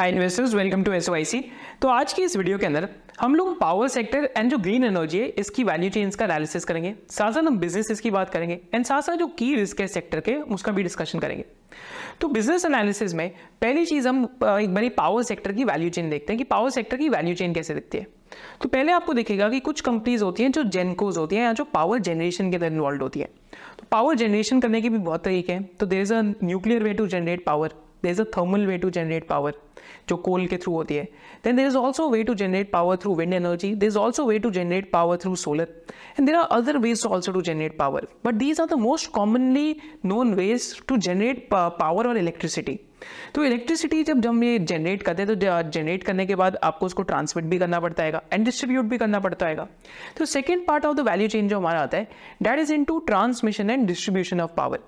[0.00, 1.34] Hi investors welcome to S
[1.80, 2.88] तो आज की इस वीडियो के अंदर
[3.20, 6.94] हम लोग पावर सेक्टर एंड जो ग्रीन एनर्जी है, इसकी वैल्यू चेन्स का एनालिसिस करेंगे।
[7.10, 10.20] साथ साथ हम बिज़नेस की बात करेंगे। एंड साथ साथ जो की रिस्क है सेक्टर
[10.20, 11.44] के, उसका भी डिस्कशन करेंगे।
[12.20, 13.28] तो बिज़नेस एनालिसिस में
[13.60, 16.96] पहली चीज़ हम एक बड़ी पावर सेक्टर की वैल्यू चेन देखते हैं कि पावर सेक्टर
[16.96, 18.06] की वैल्यू चेन कैसे दिखती है।
[18.62, 21.64] तो पहले आपको देखेगा कि कुछ कंपनीज़ होती हैं जो जेनकोज होती हैं या जो
[21.74, 23.28] पावर जनरेशन के अंदर इन्वॉल्व होती है।
[23.78, 26.94] तो पावर जनरेशन करने के भी बहुत तरीके हैं। तो there is a nuclear way
[26.94, 29.60] to generate power there is a thermal way to generate power
[30.10, 31.04] जो कोल के थ्रू होती है.
[31.44, 34.38] Then there is also way to generate power through wind energy there is also way
[34.38, 35.68] to generate power through solar
[36.18, 39.76] and there are other ways also to generate power but these are the most commonly
[40.04, 42.78] known ways to generate power और electricity
[43.34, 47.02] तो electricity जब जब ये generate करते हैं तो generate करने के बाद आपको उसको
[47.02, 49.68] ट्रांसमिट भी करना पड़ता है एंड डिस्ट्रीब्यूट भी करना पड़ता है
[50.18, 52.08] तो second part of the value chain जो हमारा आता है
[52.42, 54.80] that is into transmission and distribution of power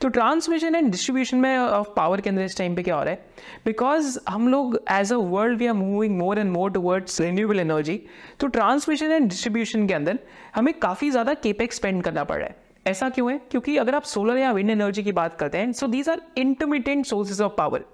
[0.00, 3.10] तो ट्रांसमिशन एंड डिस्ट्रीब्यूशन में ऑफ़ पावर के अंदर इस टाइम पे क्या हो रहा
[3.10, 3.24] है?
[3.64, 8.00] बिकॉज़ हम लोग as a world we are moving more and more towards renewable energy
[8.40, 10.18] तो ट्रांसमिशन एंड डिस्ट्रीब्यूशन के अंदर
[10.54, 13.38] हमें काफ़ी ज़्यादा केपेक्स स्पेंड करना पड़ रहा है। ऐसा क्यों है?
[13.50, 17.06] क्योंकि अगर आप सोलर या विंड एनर्जी की बात करते हैं so these are intermittent
[17.06, 17.84] sources of power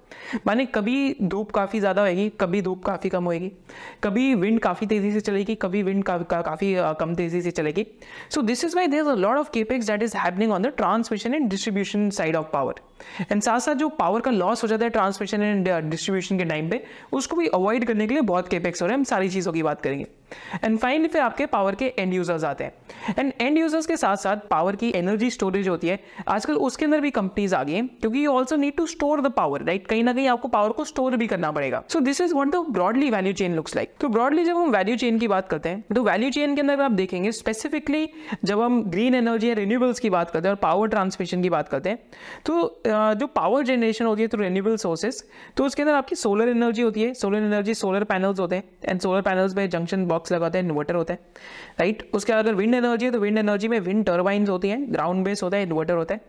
[0.47, 3.51] माने कभी धूप काफ़ी ज़्यादा होएगी कभी धूप काफ़ी कम होएगी
[4.05, 7.87] कभी विंड काफ़ी तेज़ी से चलेगी कभी विंड का, का, काफ़ी कम तेज़ी से चलेगी।
[8.31, 11.35] So this is why there a lot of capex that is happening on the transmission
[11.35, 12.81] and distribution side of power
[13.33, 16.71] and साथ साथ जो पावर का लॉस हो जाता है ट्रांसमिशन एंड डिस्ट्रीब्यूशन के टाइम
[16.71, 19.53] पे, उसको भी अवॉइड करने के लिए बहुत केपेक्स हो रहे हैं हम सारी चीज़ों
[19.53, 20.07] की बात करेंगे।
[20.65, 24.17] एंड फाइनली फिर आपके पावर के एंड यूज़र्स आते हैं। एंड एंड यूज़र्स के साथ
[24.17, 27.87] साथ पावर की एनर्जी स्टोरेज होती है। आजकल उसके अंदर भी कंपनीज़ आ गई हैं,
[27.91, 30.85] क्योंकि you also need to store the power right कहीं ना कहीं आपको पावर को
[30.85, 34.09] स्टोर भी करना पड़ेगा। So this is what the broadly value chain looks like तो
[34.09, 36.93] ब्रॉडली जब हम वैल्यू चेन की बात करते हैं तो वैल्यू चेन के अंदर आप
[36.93, 38.09] देखेंगे स्पेसिफिकली
[38.45, 41.69] जब हम ग्रीन एनर्जी या रिन्यूएबल्स की बात करते हैं और पावर ट्रांसमिशन की बात
[41.69, 41.99] करते हैं
[42.47, 45.23] तो जो पावर जनरेशन होती है तो रिन्यूएबल सोर्सेज
[45.57, 49.01] तो उसके अंदर आपकी सोलर एनर्जी होती है सोलर एनर्जी सोलर पैनल्स होते हैं एंड
[49.01, 51.21] सोलर पैनल्स में जंक्शन बॉक्स लगाते हैं इन्वर्टर होता है
[51.79, 55.25] राइट उसके अगर विंड एनर्जी है तो विंड एनर्जी में विंड टर्बाइंस होती हैं ग्राउंड
[55.25, 56.21] बेस होता है इन्वर्टर होता है।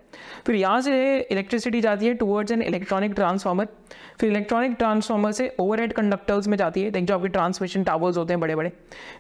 [0.46, 3.68] फिर यहाँ से इलेक्ट्रिसिटी जाती है टुवर्ड्स एन इलेक्ट्रॉनिक ट्रांसफार्मर
[4.20, 8.40] फिर इलेक्ट्रॉनिक ट्रांसफार्मर से ओवर कंडक्टर्स में जाती है जो आपके ट्रांसमिशन टावर्स होते हैं
[8.40, 8.70] बड़े बड़े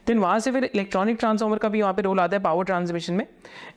[0.08, 3.14] देन वहाँ से फिर इलेक्ट्रॉनिक ट्रांसफार्मर का भी वहाँ पे रोल आता है पावर ट्रांसमिशन
[3.14, 3.25] में।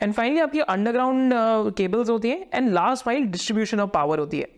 [0.02, 1.32] एंड फाइनली आपकी अंडरग्राउंड
[1.76, 4.48] केबल्स होती है and last mile distribution of power होती है।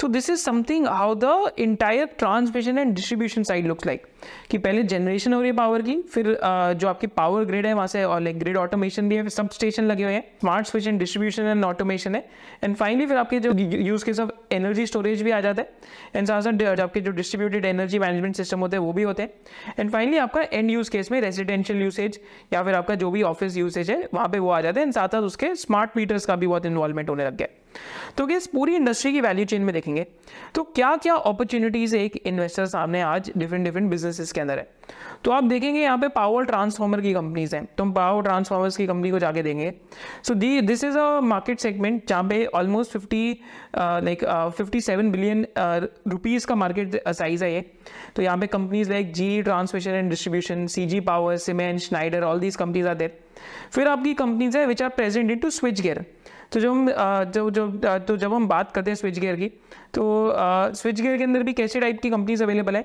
[0.00, 4.06] So this is something how the entire transmission and distribution side looks like
[4.50, 7.72] कि पहले जनरेशन हो रही है पावर की फिर uh, जो आपकी पावर ग्रिड है
[7.74, 10.66] वहाँ से और लाइक ग्रिड ऑटोमेशन भी है फिर सब स्टेशन लगे हुए हैं। Smart
[10.66, 12.24] switch and distribution and automation है।
[12.64, 15.68] एंड फाइनली फिर आपके जो use case of energy storage भी आ जाता है।
[16.16, 19.30] एंड साथ साथ आपके जो डिस्ट्रीब्यूटेड एनर्जी मैनेजमेंट सिस्टम होते हैं वो भी होते हैं।
[19.78, 22.20] एंड फाइनली आपका एंड यूज़ केस में रेजिडेंशियल यूसेज
[22.52, 24.94] या फिर आपका जो भी ऑफ़िस यूसेज है वहाँ पे वो आ जाते हैं। एंड
[24.94, 27.48] साथ साथ उसके स्मार्ट मीटर्स का भी बहुत इन्वॉल्वमेंट होने लग गया
[28.16, 30.06] तो इस पूरी इंडस्ट्री की वैल्यू चेन में देखेंगे
[30.54, 34.68] तो क्या क्या अपॉर्चुनिटीज़ एक इन्वेस्टर सामने आज डिफरेंट डिफरेंट बिजनेसेस के अंदर है?
[35.24, 38.86] तो आप देखेंगे यहाँ पे पावर ट्रांसफार्मर की कंपनीज़ हैं। तो हम पावर ट्रांसफार्मर्स की
[38.86, 39.72] कंपनी को जाके देंगे
[40.26, 43.40] so the this is a market segment जहाँ पे almost fifty
[43.76, 44.24] like
[44.56, 47.64] fifty seven billion rupees का मार्केट साइज़ है ये।
[48.16, 52.40] तो यहाँ पे companies like G transmission and distribution C G power cement Schneider all
[52.40, 53.18] these companies are there
[53.72, 55.50] फिर आपकी कंपनीज़ है which are present into
[55.80, 56.04] switchgear
[56.52, 56.90] तो जब हम
[57.32, 57.66] जो जो
[58.08, 59.48] तो जब हम बात करते हैं स्विच गेयर की
[59.94, 60.04] तो
[60.74, 62.84] स्विच गेयर के अंदर भी कैसे टाइप की कंपनीज़ अवेलेबल है?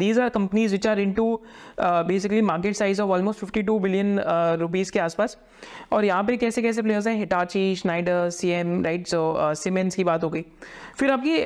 [0.00, 1.40] These are companies which are into
[1.78, 4.18] uh, basically market size of almost 52 billion
[4.60, 5.36] rupees के आसपास।
[5.92, 7.16] और यहाँ पे कैसे कैसे प्लेयर्स हैं?
[7.16, 10.44] Hitachi Schneider C M right जो सीमेंट्स की बात हो गई।
[10.98, 11.36] फिर आपकी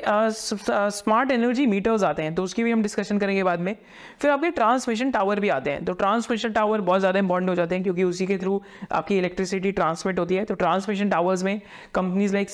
[0.90, 3.74] स्मार्ट एनर्जी मीटर्स आते हैं तो उसकी भी हम डिस्कशन करेंगे बाद में।
[4.20, 7.74] फिर आपके ट्रांसमिशन टावर भी आते हैं। तो ट्रांसमिशन टावर बहुत ज़्यादा इंपॉर्टेंट हो जाते
[7.74, 8.60] हैं क्योंकि उसी के थ्रू
[8.92, 11.60] आपकी इलेक्ट्रिसिटी ट्रांसमिट होती है। तो ट्रांसमिशन टावर्स में
[11.94, 12.48] companies like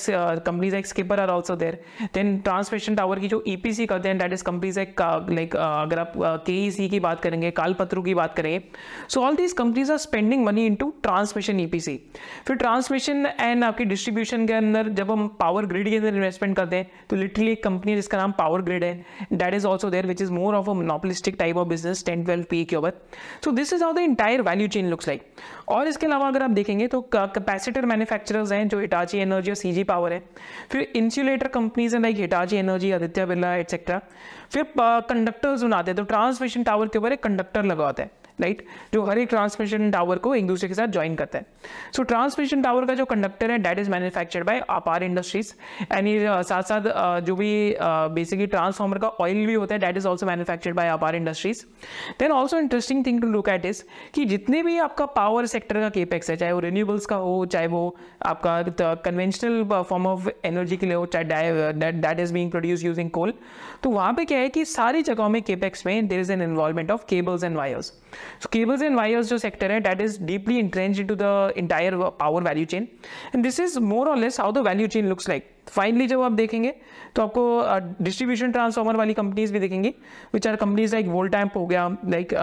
[0.45, 1.79] companies like Skipper are also there
[2.13, 5.99] then transmission tower की जो ई e करते हैं that is companies like like अगर
[5.99, 8.61] आप के ई की बात करेंगे, कालपत्रू की बात करेंगे
[9.09, 11.95] so all these companies are spending money into transmission EPC
[12.47, 16.75] फिर ट्रांसमिशन एंड आपकी डिस्ट्रीब्यूशन के अंदर जब हम पावर ग्रिड के अंदर इन्वेस्टमेंट करते
[16.75, 18.93] हैं तो लिटरली एक कंपनी जिसका नाम पावर ग्रिड है।
[19.33, 22.45] That is also there which is more of a monopolistic type of business ten twelve
[22.49, 22.93] P K over
[23.45, 25.25] so this is how the entire value chain looks like
[25.69, 29.83] और इसके अलावा अगर आप देखेंगे तो कैपेसिटर मैन्युफैक्चरर्स हैं, जो हिटाची एनर्जी और सीजी
[29.83, 30.21] पावर है।
[30.71, 33.99] फिर इंसुलेटर कंपनीज़ हैं like Hitachi energy Aditya Birla etcetera
[34.53, 38.65] फिर कंडक्टर्स बनाते हैं। तो ट्रांसमिशन टावर के ऊपर एक कंडक्टर लगा हैं है। राइट
[38.93, 41.45] जो हर एक ट्रांसमिशन टावर को एक दूसरे के साथ ज्वाइन करता है।
[41.95, 45.53] सो ट्रांसमिशन टावर का जो कंडक्टर है that is manufactured by Apar industries
[45.91, 50.07] and ये साथ साथ जो भी बेसिकली ट्रांसफॉर्मर का ऑयल भी होता है that is
[50.07, 51.63] also manufactured by Apar industries
[52.19, 53.83] then also interesting thing to look at is
[54.13, 57.67] कि जितने भी आपका पावर सेक्टर का केपेक्स है, चाहे वो रिन्यूएबल्स का हो, चाहे
[57.67, 57.95] वो
[58.25, 63.33] आपका कन्वेंशनल फॉर्म ऑफ़ एनर्जी के लिए हो, चाहे that is being produce using coal
[63.83, 66.91] तो वहाँ पे क्या है कि सारी जगहों में केपेक्स में there is an involvement
[66.91, 67.93] of cables and wires
[68.39, 72.41] So cables and wires जो sector है that is deeply entrenched into the entire power
[72.41, 72.87] value chain
[73.33, 75.49] and this is more or less how the value chain looks like.
[75.67, 76.73] Finally जब आप देखेंगे
[77.15, 79.93] तो आपको distribution transformer वाली companies भी देखेंगे
[80.33, 82.33] which are companies like Voltamp हो गया लाइक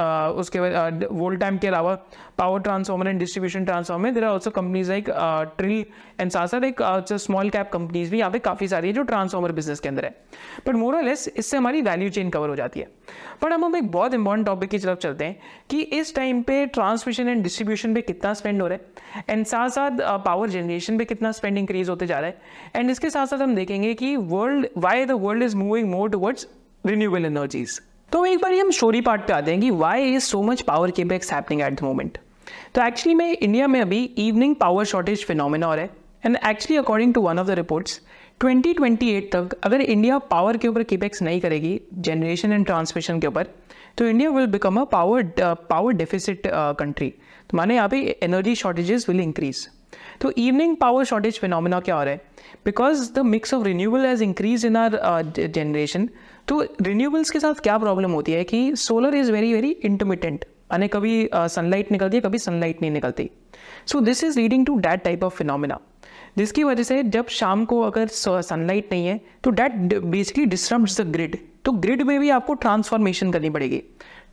[0.40, 1.94] उसके बाद वोल्टैम्प के अलावा
[2.38, 5.11] power transformer and distribution transformer there are also companies like
[5.58, 5.84] TRIL
[6.20, 6.82] and साथ एक
[7.12, 10.14] स्मॉल कैप कंपनीज़ भी यहाँ पे काफ़ी सारी है जो ट्रांसफॉर्मर बिज़नेस के अंदर है।
[10.67, 12.88] बट मोर लेस इससे हमारी वैल्यू चेन कवर हो जाती है।
[13.43, 15.37] बट हम हम एक बहुत इंपॉर्टेंट टॉपिक की तरफ़ चलते हैं
[15.70, 19.69] कि इस टाइम पे ट्रांसमिशन एंड डिस्ट्रीब्यूशन पे कितना स्पेंड हो रहा है एंड साथ
[19.69, 22.40] साथ पावर जनरेशन पे कितना स्पेंड इंक्रीज होते जा रहा है
[22.76, 26.47] एंड इसके साथ साथ हम देखेंगे कि world why the world is moving more towards
[26.85, 27.81] renewable energies
[28.12, 30.91] तो एक बार हम स्टोरी पार्ट पे आते हैं कि why is so much power
[30.91, 32.19] capex happening at the moment
[32.75, 35.91] तो एक्चुअली में इंडिया में अभी इवनिंग पावर शॉर्टेज फिनोमिना रहा है.
[36.27, 38.01] And actually according to one of the reports
[38.45, 43.47] 2028 तक अगर इंडिया पावर के ऊपर केपेक्स नहीं करेगी जनरेशन एंड ट्रांसमिशन के ऊपर
[43.99, 45.23] तो India will become a power
[45.71, 46.43] power deficit
[46.79, 47.09] country
[47.51, 49.69] तो माने यहाँ पे एनर्जी शॉर्टेजेस विल इंक्रीज
[50.20, 52.20] तो इवनिंग पावर शॉर्टेज फिनोमिना क्या हो रहा है?
[52.64, 55.00] Because the mix of renewable has increase in our
[55.38, 56.08] generation
[56.49, 60.88] तो रिन्यूबल्स के साथ क्या प्रॉब्लम होती है कि solar is very very intermittent यानी
[60.88, 63.31] कभी सनलाइट uh, निकलती है कभी सनलाइट नहीं निकलती.
[63.87, 65.78] So this is leading to that type of phenomena
[66.38, 71.11] जिसकी वजह से जब शाम को अगर सनलाइट नहीं है तो that basically disturb the
[71.12, 73.82] grid तो ग्रिड में भी आपको ट्रांसफॉर्मेशन करनी पड़ेगी.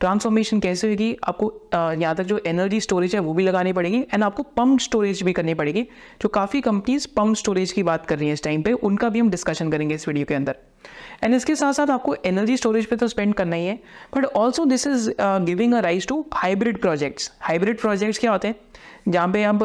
[0.00, 4.24] ट्रांसफॉर्मेशन कैसे होगी, आपको यहाँ तक जो एनर्जी स्टोरेज है वो भी लगानी पड़ेगी एंड
[4.24, 5.82] आपको पम्प स्टोरेज भी करनी पड़ेगी,
[6.22, 9.18] जो काफ़ी कंपनीज़ पम्प स्टोरेज की बात कर रही हैं इस टाइम पे, उनका भी
[9.18, 10.56] हम डिस्कशन करेंगे इस वीडियो के अंदर।
[11.24, 13.78] एंड इसके साथ साथ आपको एनर्जी स्टोरेज पे तो स्पेंड करना ही है
[14.16, 18.54] but also this is giving a rise to hybrid projects hybrid projects क्या होते हैं?
[19.08, 19.62] जहाँ पे अब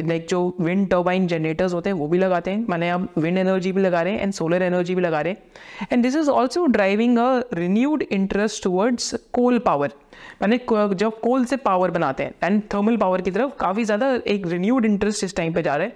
[0.00, 3.72] लाइक जो विंड टर्बाइन जनरेटर्स होते हैं, वो भी लगाते हैं। माने अब विंड एनर्जी
[3.72, 6.66] भी लगा रहे हैं एंड सोलर एनर्जी भी लगा रहे हैं। And this is also
[6.66, 9.92] driving a renewed interest towards coal power
[10.42, 10.58] मैंने
[10.96, 14.84] जब कोल से पावर बनाते हैं एंड थर्मल पावर की तरफ़ काफ़ी ज़्यादा एक रिन्यूड
[14.84, 15.92] इंटरेस्ट इस टाइम पे जा रहा है।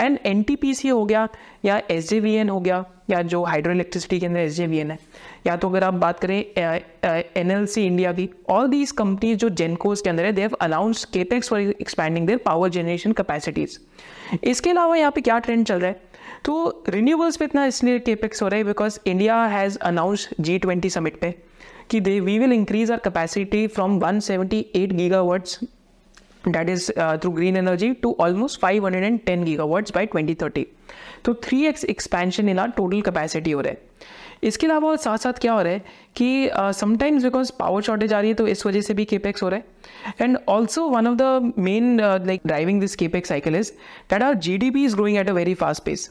[0.00, 1.28] एंड एनटीपीसी हो गया,
[1.64, 4.98] या एसजेवीएन हो गया, या जो हाइड्रो इलेक्ट्रिसिटी के अंदर एसजेवीएन है,
[5.46, 9.48] या तो अगर आप बात करें एन एल सी इंडिया की ऑल दीज कंपनीज़ जो
[9.52, 13.78] जेनकोस के अंदर है they've announce capex for expanding their power generation capacities
[14.42, 16.00] इसके अलावा यहाँ पे क्या ट्रेंड चल रहा है?
[16.44, 20.90] तो रिन्यूएबल्स पे इतना इसलिए केपेक्स हो रहा है because India has announce G twenty
[20.90, 21.34] summit पे।
[21.90, 25.58] कि they we will increase our capacity from 178 gigawatts
[26.46, 30.64] that is uh, through green energy to almost 510 gigawatts by 2030
[31.24, 33.78] तो 3x expansion in our total capacity हो रहा है।
[34.42, 35.82] इसके अलावा साथ साथ क्या हो रहा है
[36.16, 39.48] कि समटाइम्स बिकॉज़ पावर शॉर्टेज आ रही है तो इस वजह से भी केपेक्स हो
[39.48, 39.64] रहा है।
[40.20, 43.72] And also one of the main like driving this capex cycle is
[44.10, 46.10] that our G D P is growing at a very fast pace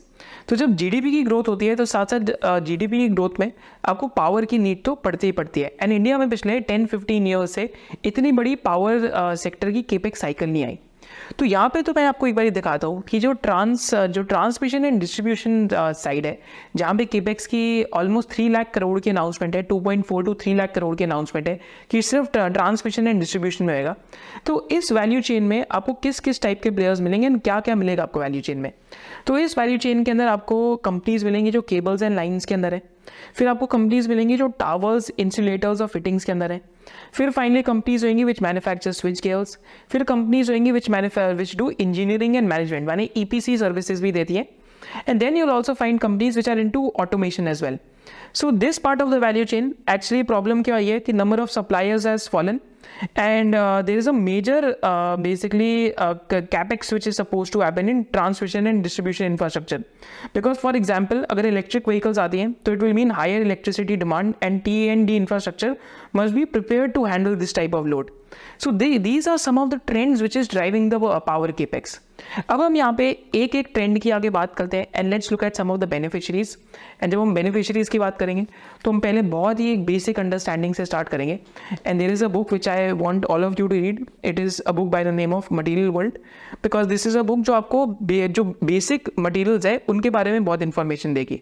[0.49, 3.51] तो जब जीडीपी की ग्रोथ होती है तो साथ साथ जीडीपी की ग्रोथ में
[3.85, 7.27] आपको पावर की नीड तो पड़ती ही पड़ती है। एंड इंडिया में पिछले टेन फिफ्टीन
[7.27, 7.69] ईयर से
[8.05, 10.79] इतनी बड़ी पावर सेक्टर की केपेक साइकिल नहीं आई।
[11.39, 14.85] तो यहाँ पे तो मैं आपको एक बार दिखाता हूँ कि जो ट्रांस जो ट्रांसमिशन
[14.85, 16.37] एंड डिस्ट्रीब्यूशन साइड है,
[16.75, 20.33] जहाँ पे केपेक्स की ऑलमोस्ट थ्री लाख करोड़ की अनाउंसमेंट है two point four to
[20.33, 21.59] three lakh crore की अनाउंसमेंट है
[21.91, 23.95] कि सिर्फ़ ट्रांसमिशन एंड डिस्ट्रीब्यूशन में होगा
[24.45, 27.75] तो इस वैल्यू चेन में आपको किस किस टाइप के प्लेयर्स मिलेंगे एंड क्या क्या
[27.75, 28.71] मिलेगा आपको वैल्यू चेन में?
[29.27, 32.73] तो इस वैल्यू चेन के अंदर आपको कंपनीज़ मिलेंगी जो केबल्स एंड लाइन्स के अंदर
[32.73, 32.81] है।
[33.35, 36.61] फिर आपको कंपनीज़ मिलेंगी जो टावर्स इंसुलेटर्स और फिटिंग्स के अंदर है।
[37.13, 39.57] फिर फाइनली कंपनीज़ होंगी विच मैन्युफैक्चर स्विच गेयर्स
[39.91, 40.89] फिर कंपनीज़ होंगी which
[41.35, 43.25] which do engineering and management मानी ई
[43.57, 44.47] सर्विसेज़ भी देती है।
[45.09, 47.77] And then you'll also find companies which are into automation as well
[48.35, 52.05] so this part of the value chain actually problem क्या है कि number of suppliers
[52.07, 52.59] has fallen
[53.17, 54.65] and there is a major
[55.19, 59.83] basically capex which is suppose to happen in transmission and distribution infrastructure
[60.35, 64.33] because for example अगर electric vehicles आती हैं तो it will mean higher electricity demand
[64.43, 65.75] and T and D infrastructure
[66.15, 68.11] must be prepare to handle this type of load
[68.59, 71.99] so these are some of the trends which is driving the power capex
[72.49, 75.43] अब हम यहाँ पे एक एक trend की आगे बात करते हैं and let's look
[75.43, 76.57] at some of the beneficiaries
[77.03, 78.45] and जब हम बेनिफिशरीज की बात करते हैं करेंगे
[78.83, 81.39] तो हम पहले बहुत ही एक बेसिक अंडरस्टैंडिंग से स्टार्ट करेंगे।
[81.85, 84.61] And there is a book which I want all of you to read it is
[84.61, 86.17] a book by the name of material world
[86.63, 90.61] because this is a book जो आपको जो basic materials है, उनके बारे में बहुत
[90.61, 91.41] information देगी।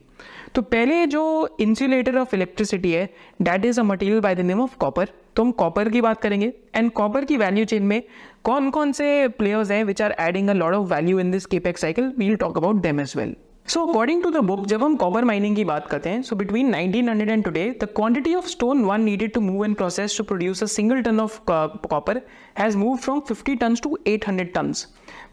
[0.56, 3.10] तो पहले जो इंसुलेटर ऑफ़ इलेक्ट्रिसिटी है
[3.42, 6.52] that is a material by the name of copper तो हम कॉपर की बात करेंगे।
[6.76, 8.02] एंड कॉपर की वैल्यू चेन में
[8.44, 11.82] कौन कौन से प्लेयर्स हैं which are adding a lot of value in this capex
[11.82, 13.36] cycle we'll talk about them as well
[13.72, 16.74] so according to the book जब हम कॉपर माइनिंग की बात करते हैं so between
[16.74, 20.64] 1900 and today the quantity of stone one needed to move and process to produce
[20.64, 22.22] a single ton of copper
[22.58, 24.86] has move from 50 tons to 800 tons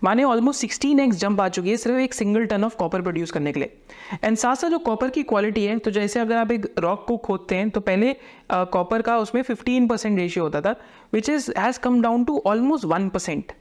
[0.05, 3.31] माने almost 16 x jump आ चुकी है सिर्फ़ एक single ton of copper produce
[3.31, 3.77] करने के लिए।
[4.25, 7.17] एंड साथ साथ जो कॉपर की क्वालिटी है तो जैसे अगर आप एक रॉक को
[7.27, 8.17] खोदते हैं तो पहले
[8.53, 10.77] कॉपर uh, का उसमें 15 परसेंट रेशियो होता था
[11.13, 13.53] which is has come down to almost one percent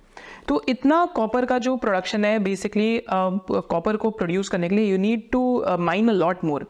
[0.48, 4.86] तो इतना कॉपर का जो प्रोडक्शन है बेसिकली कॉपर uh, को प्रोड्यूस करने के लिए
[4.92, 5.42] you need to
[5.80, 6.66] mine a lot more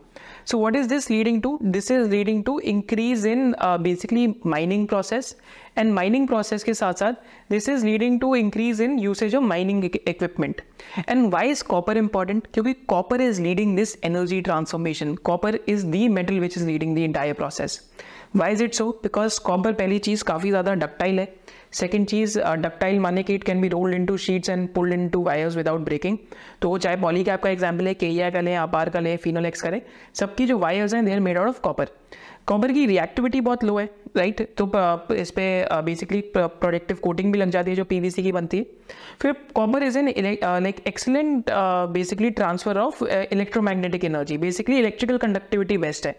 [0.46, 5.36] so what is this leading to this is leading to increase in basically mining process
[5.78, 7.14] and mining process के साथ साथ
[7.50, 10.62] this is leading to increase in usage of mining equipment
[11.10, 16.08] and why is copper important क्योंकि copper is leading this energy transformation copper is the
[16.12, 17.82] metal which is leading the entire process
[18.36, 21.34] why is it so because copper पहली चीज़ काफ़ी ज़्यादा ductile है।
[21.72, 25.56] Second चीज़ ductile माने कि it can be rolled into sheets and pulled into wires
[25.56, 26.18] without breaking
[26.62, 29.62] तो चाहे पॉली कैप का एग्ज़ाम्पल है के का लें, आपार का लें फिनोल एक्स
[29.62, 29.82] करें
[30.16, 31.90] सबकी जो वायर्स हैं they are made out of copper
[32.48, 33.86] copper की रिएक्टिविटी बहुत लो है
[34.18, 34.66] राइट तो
[35.14, 38.66] इस पर बेसिकली प्रोडक्टिव कोटिंग भी लग जाती है जो पीवीसी की बनती है।
[39.22, 40.08] फिर copper is an
[40.64, 41.50] like excellent
[41.94, 46.16] basically transfer of electromagnetic energy basically electrical conductivity best है।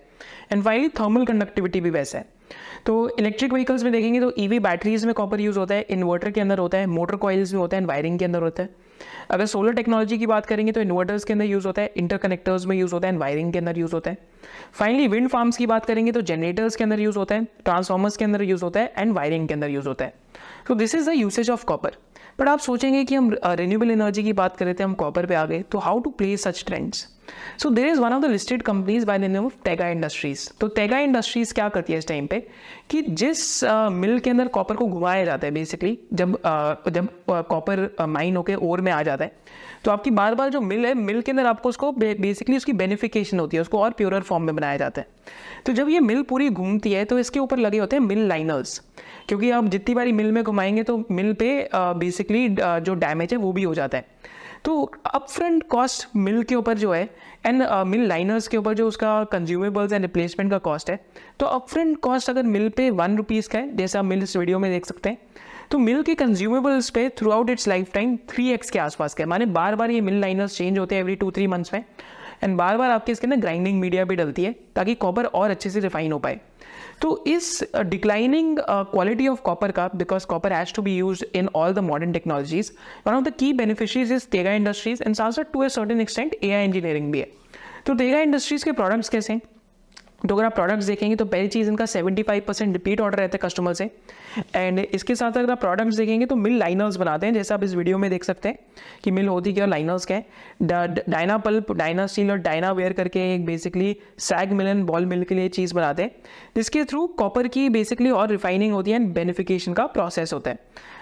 [0.52, 2.25] एंड फाइनली थर्मल कंडक्टिविटी भी बेस्ट है।
[2.87, 6.40] तो इलेक्ट्रिक व्हीकल्स में देखेंगे तो ईवी बैटरीज में कॉपर यूज़ होता है इन्वर्टर के
[6.40, 8.87] अंदर होता है मोटर कॉइल्स में होता है वायरिंग के अंदर होता है।
[9.30, 12.76] अगर सोलर टेक्नोलॉजी की बात करेंगे तो इन्वर्टर्स के अंदर यूज़ होता है इंटरकनेक्टर्स में
[12.76, 14.18] यूज़ होता है वायरिंग के अंदर यूज़ होता है।
[14.73, 18.25] फाइनली विंड फार्म्स की बात करेंगे तो जनरेटर्स के अंदर यूज़ होता है ट्रांसफॉर्मर्स के
[18.25, 20.14] अंदर यूज़ होता है एंड वायरिंग के अंदर यूज़ होता है।
[20.68, 21.97] तो this is the usage of copper
[22.40, 25.44] but आप सोचेंगे कि हम रिन्यूएबल एनर्जी की बात करें थे, हम कॉपर पे आ
[25.47, 27.06] गए तो how to play such trends
[27.58, 30.68] so there is one of the listed companies by the name of Tega industries तो
[30.68, 32.40] टेगा इंडस्ट्रीज़ क्या करती है इस टाइम पे?
[32.90, 37.90] कि जिस मिल के अंदर कॉपर को घुमाया जाता है बेसिकली जब uh, जब कॉपर
[38.08, 39.32] माइन होकर ओर में आ जाता है
[39.85, 43.40] तो आपकी बार बार जो मिल है मिल के अंदर आपको उसको बेसिकली उसकी बेनिफिकेशन
[43.40, 45.06] होती है उसको और प्योरर फॉर्म में बनाया जाता है।
[45.66, 48.80] तो जब ये मिल पूरी घूमती है तो इसके ऊपर लगे होते हैं मिल लाइनर्स
[49.28, 53.52] क्योंकि आप जितनी बारी मिल में घुमाएँगे तो मिल पे बेसिकली जो डैमेज है वो
[53.52, 54.04] भी हो जाता है।
[54.65, 57.03] तो अप फ्रंट कॉस्ट मिल के ऊपर जो है
[57.47, 60.99] एंड मिल लाइनर्स के ऊपर जो उसका कंज्यूमेबल्स एंड रिप्लेसमेंट का कॉस्ट है
[61.41, 64.59] तो अप फ्रंट कॉस्ट अगर मिल पे वन रुपीज़ का है, जैसा मिल इस वीडियो
[64.59, 65.19] में देख सकते हैं
[65.71, 69.47] तो मिल के कंज्यूमेबल्स पे throughout its lifetime three x के आसपास का है। माने
[69.49, 71.85] बार बार ये मिल लाइनर्स चेंज होते हैं एवरी टू थ्री मंथ्स में
[72.45, 75.71] एंड बार बार आपके इसके अंदर ग्राइंडिंग मीडिया भी डलती है, ताकि कॉपर और अच्छे
[75.71, 76.41] से रिफाइन हो पाए।
[77.02, 81.73] तो इस डिक्लाइनिंग क्वालिटी ऑफ़ कॉपर का because copper has to be use in all
[81.75, 82.71] the modern technologies
[83.07, 86.64] one of the key beneficiaries is Tega industries and साथ to a certain extent a
[86.64, 87.28] engineering भी है।
[87.87, 89.40] तो तेगा industries के products कैसे हैं?
[90.18, 93.40] तो अगर आप प्रोडक्ट्स देखेंगे तो पहली चीज़ इनका 75 परसेंट रिपीट ऑर्डर रहता है
[93.42, 93.84] कस्टमर से।
[94.54, 97.75] एंड इसके साथ अगर आप प्रोडक्ट्स देखेंगे तो मिल लाइनर्स बनाते हैं, जैसे आप इस
[97.75, 98.58] वीडियो में देख सकते हैं
[99.04, 100.25] कि मिल होती क्या लाइनर्स है।
[100.62, 105.25] डायना पल्प डायना स्टील और डायना वेयर करके एक basically SAG mill and ball mill
[105.25, 106.10] के लिए चीज़ बनाते हैं।
[106.56, 110.58] जिसके थ्रू कॉपर की बेसिकली और रिफाइनिंग होती है एंड बेनिफिकेशन का प्रोसेस होता है।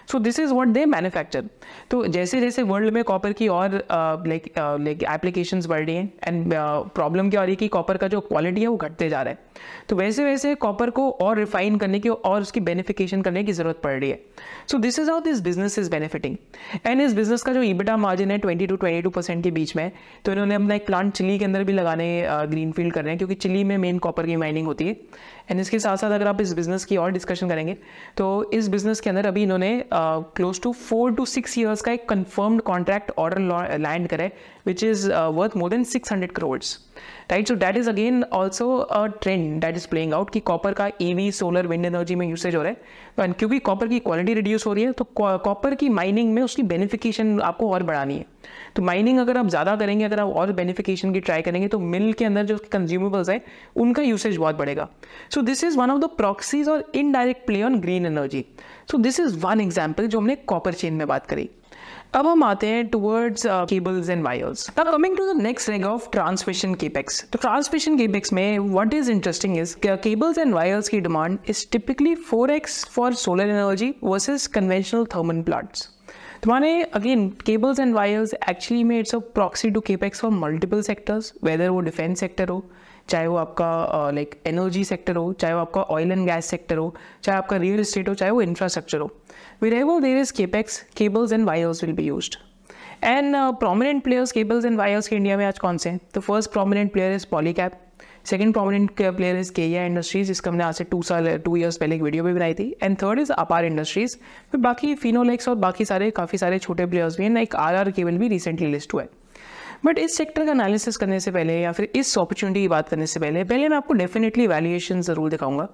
[0.09, 1.45] So this is what they manufacture
[1.91, 6.53] तो जैसे जैसे वर्ल्ड में कॉपर की और लाइक लाइक एप्लीकेशन बढ़ रही हैं एंड
[6.95, 9.33] प्रॉब्लम क्या हो रही है कि कॉपर का जो क्वालिटी है वो घटते जा रहा
[9.33, 9.45] है।
[9.89, 13.81] तो वैसे वैसे कॉपर को और रिफाइन करने की और उसकी बेनिफिकेशन करने की ज़रूरत
[13.85, 14.21] पड़ रही है।
[14.71, 16.37] So this is how this business is benefiting
[16.87, 19.75] and इस बिज़नेस का जो ईबिटा मार्जिन है twenty to twenty two percent के बीच
[19.77, 19.91] में
[20.25, 23.19] तो इन्होंने अपना एक प्लांट चिली के अंदर भी लगाने ग्रीन फ़ील्ड कर रहे हैं,
[23.19, 24.97] क्योंकि चिली में मेन कॉपर की माइनिंग होती है।
[25.50, 27.76] एंड इसके साथ साथ अगर आप इस बिज़नेस की और डिस्कशन करेंगे
[28.17, 32.09] तो इस बिज़नेस के अंदर अभी इन्होंने close to four to six years का एक
[32.09, 34.31] कन्फर्म्ड कॉन्ट्रैक्ट ऑर्डर लैंड करे
[34.67, 36.79] which is worth more than six hundred crores
[37.28, 40.88] right so that is again also a trend that is playing out कि copper का
[41.02, 44.66] EV solar wind energy में usage हो रहा है। And क्योंकि copper की quality reduce
[44.66, 48.26] हो रही है तो कॉपर की माइनिंग में उसकी बेनिफिकेशन आपको और बढ़ानी है।
[48.76, 52.12] तो माइनिंग अगर आप ज़्यादा करेंगे, अगर आप और बेनिफिकेशन की ट्राई करेंगे तो मिल
[52.12, 53.40] के अंदर जो कंज्यूमेबल्स है,
[53.76, 54.88] उनका यूसेज बहुत बढ़ेगा।
[55.35, 58.45] So this is one of the proxies और indirect play on green energy
[58.90, 61.49] so this is one example जो हमने कॉपर चेन में बात करी।
[62.15, 66.09] अब हम आते हैं टुवर्ड्स केबल्स एंड वायर्स अब coming to the next leg of
[66.13, 71.39] transmission capex तो ट्रांसमिशन केपेक्स में what is interesting is cables and wires की demand
[71.49, 75.89] is typically 4x for solar energy versus conventional thermal plants
[76.43, 80.83] तो माने again cables and wires actually में it's a proxy to capex for multiple
[80.83, 82.65] sectors whether वो defence sector हो,
[83.09, 86.95] चाहे वो आपका like energy sector हो, चाहे वो आपका ऑयल एंड गैस सेक्टर हो,
[87.23, 89.11] चाहे आपका रियल इस्टेट हो, चाहे वो इंफ्रास्ट्रक्चर हो.
[89.61, 92.37] Wherever there is capex, cables and wires will be used.
[93.05, 96.93] And prominent players cables and wires के इंडिया में आज कौन से तो first prominent
[96.93, 97.73] player is Polycab
[98.25, 101.97] second prominent player is KEI industries जिसका हमने आज से टू साल टू ईयर्स पहले
[101.97, 104.17] एक वीडियो भी बनाई थी and third is Apar industries
[104.53, 107.91] फिर बाकी फिनोलेक्स और बाकी सारे काफ़ी सारे छोटे प्लेयर्स भी हैं एक आर आर
[107.91, 109.09] केबल भी रिसेंटली लिस्ट हुआ है
[109.87, 113.07] बट इस सेक्टर का एनालिसिस करने से पहले या फिर इस अपॉर्चुनिटी की बात करने
[113.07, 115.69] से पहले पहले मैं आपको डेफिनेटली वैल्यूएशन ज़रूर दिखाऊँगा।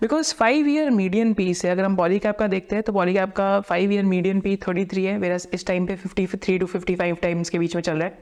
[0.00, 3.14] Because five year median P से अगर हम पॉली कैप का देखते हैं तो पॉली
[3.14, 6.58] कैप का five year median P thirty three है वेरा इस टाइम पे fifty three
[6.58, 8.18] to fifty five times के बीच में चल रहा है।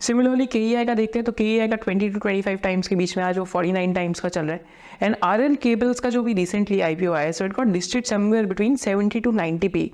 [0.00, 2.42] सिमिलरली के ई आई का देखते हैं तो के ई आई का twenty to twenty
[2.42, 4.62] five times के बीच में आज वो फोर्टी नाइन टाइम्स का चल रहा है।
[5.02, 7.66] एंड आर एल केबल्स का जो भी रिसेंटली आई पी ओ आया so it got
[7.72, 9.90] district somewhere between seventy to ninety P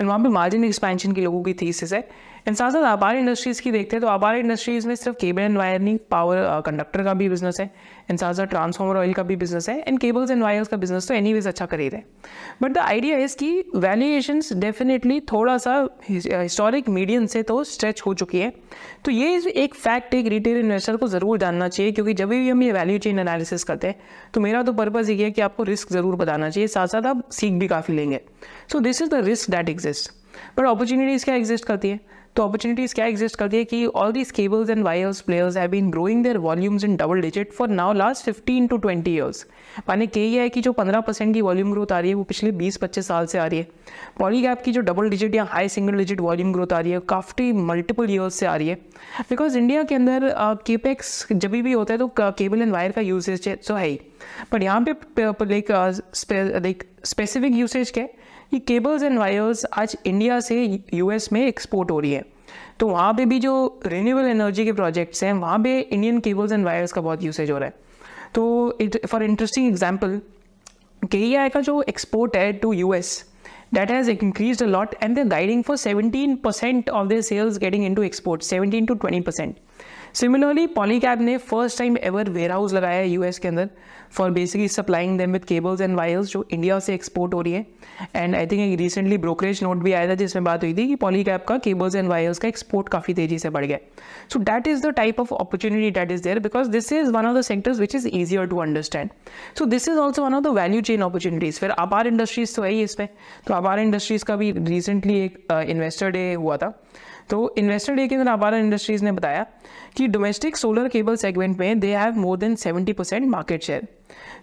[0.00, 2.06] and वहाँ पे मार्जिन एक्सपेंशन के लोगों की थीसिस है।
[2.46, 5.58] एंड साथ साथ आबार इंडस्ट्रीज़ की देखते हैं तो आबार इंडस्ट्रीज़ में सिर्फ़ केबल एंड
[5.58, 7.66] वायर नहीं पावर कंडक्टर का भी बिज़नेस है
[8.10, 11.08] एंड साथ साथ ट्रांसफॉर्मर ऑयल का भी बिज़नेस है एंड केबल्स एंड वायर्स का बिज़नेस
[11.08, 12.02] तो एनी अच्छा कर ही रहे
[12.62, 15.76] बट द आइडिया इज़ कि वैल्यूएशंस डेफिनेटली थोड़ा सा
[16.08, 18.52] हिस्टोरिक मीडियम से तो स्ट्रेच हो चुकी है।
[19.04, 22.62] तो ये एक फैक्ट एक रिटेल इन्वेस्टर को ज़रूर जानना चाहिए, क्योंकि जब भी हम
[22.62, 23.96] ये वैल्यू चेन एनालिसिस करते हैं
[24.34, 27.28] तो मेरा तो पर्पज़ ये है कि आपको रिस्क ज़रूर बताना चाहिए साथ साथ आप
[27.32, 28.20] सीख भी काफ़ी लेंगे।
[28.72, 30.10] So this is the risk that exist
[30.58, 32.00] but opportunities क्या एग्जिस्ट करती है?
[32.36, 35.90] तो अपॉर्चुनिटीज़ क्या एग्जिस्ट करती है कि all these cables and wires players have been
[35.90, 39.46] growing their volumes in double digit for now last fifteen to twenty years
[39.88, 42.22] माने के ये है कि जो पंद्रह परसेंट की वॉल्यूम ग्रोथ आ रही है, वो
[42.24, 43.66] पिछले बीस पच्चीस साल से आ रही है।
[44.18, 47.52] पॉलीगैप की जो डबल डिजिट या high single digit volume growth आ रही है, काफ़ी
[47.52, 48.74] मल्टीपल ईयर्स से आ रही है।
[49.30, 50.34] बिकॉज़ इंडिया के अंदर
[50.66, 54.00] केपेक्स जब भी होता है तो केबल एंड वायर का यूसेज तो है ही।
[54.52, 55.70] बट यहाँ पे लाइक
[56.32, 58.14] लाइक स्पेसिफिक यूसेज क्या है?
[58.52, 60.56] कि केबल्स एंड वायर्स आज इंडिया से
[60.94, 62.24] यूएस में एक्सपोर्ट हो रही है।
[62.80, 66.64] तो वहाँ पे भी जो रिन्यूएबल एनर्जी के प्रोजेक्ट्स हैं, वहाँ पे इंडियन केबल्स एंड
[66.64, 67.74] वायर्स का बहुत यूसेज हो रहा है।
[68.34, 70.20] तो इट फॉर इंटरेस्टिंग एग्ज़ाम्पल
[71.04, 73.24] के का जो एक्सपोर्ट है to US
[73.74, 78.02] that has increased a lot and they're guiding for 17% of their sales getting into
[78.08, 79.71] export 17 to 20 percent
[80.14, 83.68] similarly Polycab ने first time ever warehouse लगाया है US के अंदर
[84.12, 87.66] for basically supplying them with cables and wires जो India से export हो रही है.
[88.16, 90.94] एंड आई थिंक एक रिसेंटली ब्रोकरेज नोट भी आया था जिसमें बात हुई थी कि
[91.04, 93.78] पॉलीकैब का केबल्स एंड वायर्स का एक्सपोर्ट काफ़ी तेज़ी से बढ़ गया
[94.32, 97.36] so that is the type of opportunity that is there because this is one of
[97.38, 99.10] the sectors which is easier to understand
[99.58, 102.70] so this is also one of the value chain opportunities फिर Apar industries तो है
[102.70, 103.08] ही इसमें.
[103.46, 106.72] तो अपार industries का भी recently एक investor uh, day हुआ था.
[107.32, 109.44] तो इन्वेस्टर डे के अंदर अबारा इंडस्ट्रीज़ ने बताया
[109.96, 113.86] कि डोमेस्टिक सोलर केबल सेगमेंट में they have more than seventy percent market share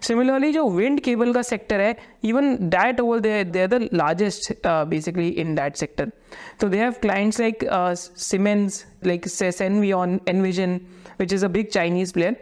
[0.02, 1.94] similarly जो विंड केबल का सेक्टर है
[2.24, 6.10] even that over they they are the largest basically in that sector
[6.60, 7.64] तो they have clients like
[8.18, 10.78] Siemens like Senvion Envision
[11.20, 12.36] which is a big Chinese player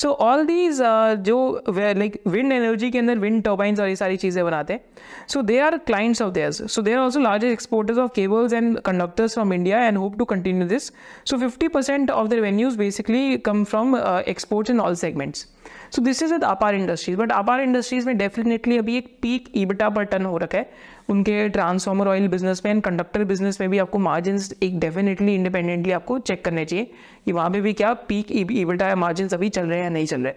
[0.00, 0.78] so all these
[1.20, 1.38] जो
[1.70, 4.80] like wind energy के अंदर wind turbines और ये सारी चीज़ें बनाते हैं
[5.28, 8.78] so they are clients of theirs so they are also largest exporters of cables and
[8.80, 10.90] conductors from India and hope to continue this
[11.24, 15.46] so fifty percent of the revenues basically come from exports in all segments
[15.90, 19.88] so this is with Apar Industries but Apar Industries में definitely अभी एक peak EBITDA
[19.88, 20.70] पर ton हो रखा है।
[21.10, 25.92] उनके transformer oil business में and conductor business में भी आपको मार्जिन एक डेफिनेटली इंडिपेंडेंटली
[25.92, 26.90] आपको चेक करने चाहिए
[27.24, 30.20] कि वहाँ पे भी क्या पीक ईबटा मार्जिन अभी चल रहे हैं या नहीं चल
[30.20, 30.32] रहे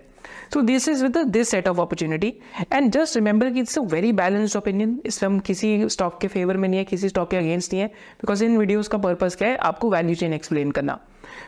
[0.53, 2.33] so this is with this set of opportunity
[2.73, 6.57] and just remember कि it's a very balanced opinion इसमें हम किसी स्टॉक के फेवर
[6.57, 9.47] में नहीं है, किसी स्टॉक के अगेंस्ट नहीं है। बिकॉज़ इन वीडियोज़ का पर्पज़ क्या
[9.47, 9.55] है?
[9.57, 10.99] आपको वैल्यू चेन एक्सप्लेन करना।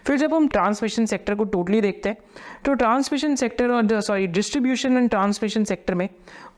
[0.05, 2.17] फिर जब हम ट्रांसमिशन सेक्टर को टोटली देखते हैं
[2.65, 6.07] तो ट्रांसमिशन सेक्टर और sorry distribution and transmission sector में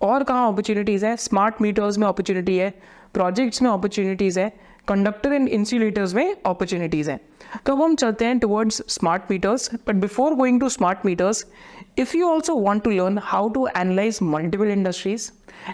[0.01, 1.15] और कहाँ अपॉर्चुनिटीज़ है?
[1.17, 2.69] स्मार्ट मीटर्स में अपॉर्चुनिटी है
[3.13, 4.51] प्रोजेक्ट्स में अपॉर्चुनिटीज़ है
[4.87, 7.19] कंडक्टर एंड इंसुलेटर्स में अपॉर्चुनिटीज़ हैं।
[7.65, 11.45] तो अब हम चलते हैं towards smart meters but before going to smart meters
[11.99, 15.29] if you also want to learn how to analyse multiple industries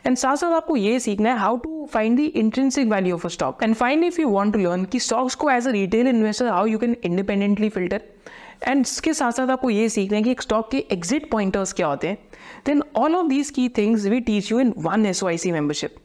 [0.06, 3.30] and साथ साथ आपको ये सीखना है how to find the intrinsic value of a
[3.30, 6.48] stock and finally if you want to learn कि stocks को as a retail investor
[6.48, 8.02] how you can independently filter
[8.68, 11.88] and इसके साथ साथ आपको ये सीखना है कि एक स्टॉक के एग्जिट पॉइंटर्स क्या
[11.88, 12.18] होते हैं।
[12.66, 15.96] Then all of these key things we teach you in one S membership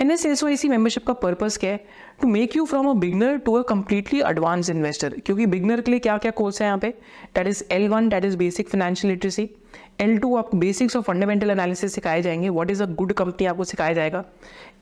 [0.00, 1.84] N S S C membership का पर्पज़ क्या है?
[2.22, 6.00] To make you from a beginner to a completely advance investor क्योंकि beginner के लिए
[6.00, 6.88] क्या क्या course है यहाँ पे?
[7.34, 9.48] That is L one that is basic financial literacy
[10.00, 12.48] L two आपको बेसिक्स ऑफ़ फंडामेंटल एनालिसिस सिखाए जाएँगे.
[12.48, 14.24] What is a good company आपको सिखाया जाएगा?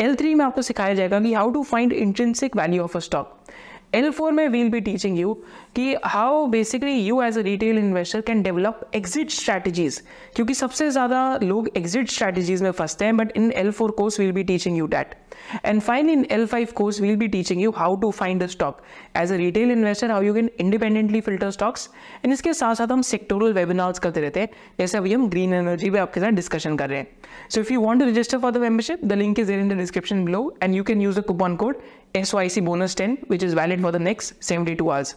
[0.00, 3.38] एल थ्री में आपको सिखाया जाएगा कि how to find intrinsic value of a stock
[3.94, 5.34] L four में वील बी टीचिंग यू
[5.76, 10.00] कि how basically you as a retail investor can develop exit strategies
[10.36, 14.32] क्योंकि सबसे ज़्यादा लोग एग्जिट स्ट्रैटेजीज में फंसते हैं but in L four course will
[14.32, 14.86] be teaching you
[15.33, 18.47] that and fine in L five course will be teaching you how to find a
[18.47, 18.81] stock
[19.17, 21.89] as a retail investor how you can independently filter stocks
[22.25, 24.49] and इसके साथ साथ हम sectoral webinars करते रहते हैं
[24.79, 27.07] जैसे अभी हम ग्रीन एनर्जी पे आपके साथ डिस्कशन कर रहे हैं
[27.49, 30.25] so if you want to register for the membership the link is in the description
[30.25, 31.81] below and you can use the coupon code
[32.15, 35.15] S Y C bonus ten which is valid for the next seventy two hours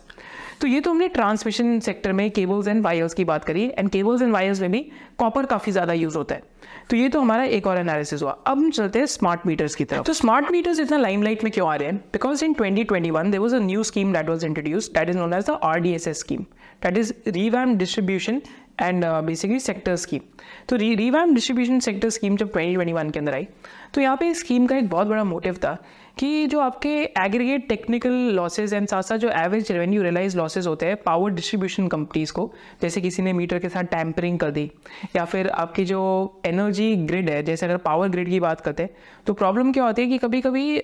[0.62, 4.22] तो ये तो हमने transmission sector में cables and wires की बात करी and cables
[4.22, 4.80] and wires में भी
[5.18, 6.44] कॉपर काफ़ी ज़्यादा यूज़ होता है।
[6.90, 9.86] तो ये तो हमारा एक और एनालिसिस हुआ। अब हम चलते हैं स्मार्ट मीटर्स की
[9.86, 11.98] तरफ़। तो स्मार्ट मीटर्स इतना लाइमलाइट में क्यों आ रहे हैं?
[12.14, 15.46] Because in 2021 there was a new scheme that was introduced that is known as
[15.50, 16.42] the RDSS scheme
[16.84, 18.42] that is revamp distribution
[18.82, 20.22] and basically sector scheme
[20.70, 23.48] तो रीवैम डिस्ट्रीब्यूशन सेक्टर स्कीम जब 2021 के अंदर आई
[23.94, 25.78] तो यहाँ पे इस स्कीम का एक बहुत बड़ा मोटिव था
[26.20, 30.86] कि जो आपके एग्रीगेट टेक्निकल लॉसेज एंड साथ साथ जो एवरेज रेवेन्यू रियलाइज़ लॉसेज होते
[30.86, 32.52] हैं पावर डिस्ट्रीब्यूशन कंपनीज़ को,
[32.82, 34.70] जैसे किसी ने मीटर के साथ टैंपरिंग कर दी,
[35.16, 36.02] या फिर आपकी जो
[36.46, 38.92] एनर्जी ग्रिड है, जैसे अगर पावर ग्रिड की बात करते हैं
[39.26, 40.78] तो प्रॉब्लम क्या होती है कि कभी कभी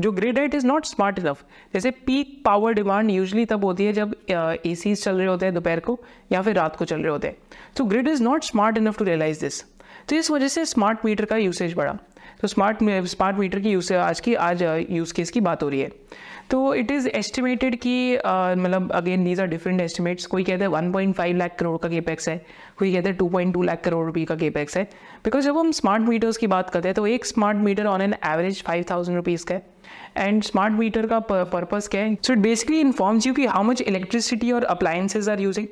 [0.00, 3.84] जो ग्रिड है it is not smart enough जैसे पीक पावर डिमांड यूजली तब होती
[3.84, 5.98] है जब ए चल रहे होते हैं दोपहर को,
[6.32, 7.36] या फिर रात को चल रहे होते हैं.
[7.76, 9.62] तो grid is not smart enough to realise this
[10.08, 11.96] तो इस वजह से स्मार्ट मीटर का यूसेज बढ़ा.
[12.40, 15.80] तो स्मार्ट स्मार्ट मीटर की यूज़ आज की, आज यूज़ केस की बात हो रही
[15.80, 15.90] है।
[16.50, 21.36] तो इट इज़ एस्टिमेटेड कि मतलब again these are different estimates कोई कहते हैं 1.5
[21.36, 22.36] लाख करोड़ का केपेक्स है,
[22.78, 24.84] कोई कहते हैं 2.2 लाख करोड़ रुपये का केपेक्स है।
[25.24, 28.14] बिकॉज़ जब हम स्मार्ट मीटर्स की बात करते हैं तो एक smart meter on an
[28.26, 29.62] average five thousand rupees का है।
[30.18, 32.16] एंड स्मार्ट मीटर का पर्पज क्या है?
[32.16, 35.66] So it basically informs you कि हाउ मच इलेक्ट्रिसिटी और appliances are using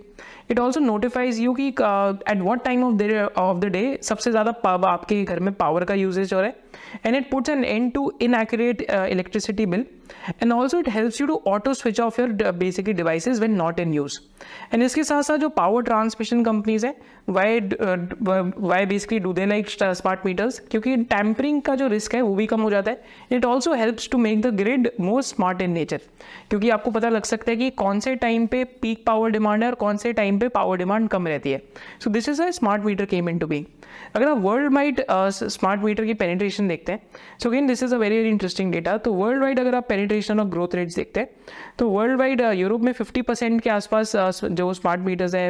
[0.51, 3.03] it also notifies you की at what time of
[3.41, 6.57] of the day सबसे ज़्यादा पावर आपके घर में पावर का यूजेज हो रहा है।
[7.07, 9.85] And it puts an end to inaccurate electricity bill
[10.43, 13.93] and also it helps you to auto switch off your basically devices when not in
[13.95, 14.19] use
[14.73, 16.95] and इसके साथ साथ जो पावर ट्रांसमिशन कंपनीज़ है
[17.29, 22.35] why why basically do they like smart meters क्योंकि tampering का जो risk है वो
[22.35, 23.03] भी कम हो जाता है।
[23.33, 26.01] It also helps to make the grid more smart in nature
[26.51, 29.69] क्योंकि आपको पता लग सकता है कि कौन से टाइम पे पीक पावर डिमांड है
[29.69, 31.63] और कौन से टाइम पे पावर डिमांड कम रहती है।
[32.05, 33.67] So this is a smart meter came in to be
[34.15, 37.01] अगर आप वर्ल्ड वाइड स्मार्ट मीटर की पेनिट्रेशन देखते हैं
[37.43, 40.41] so again this is a very very interesting data तो वर्ल्ड वाइड अगर आप पेनिट्रेशन
[40.41, 41.29] और ग्रोथ रेट्स देखते हैं
[41.79, 45.49] तो वर्ल्ड वाइड यूरोप में 50 परसेंट के आसपास uh, जो स्मार्ट मीटर्स है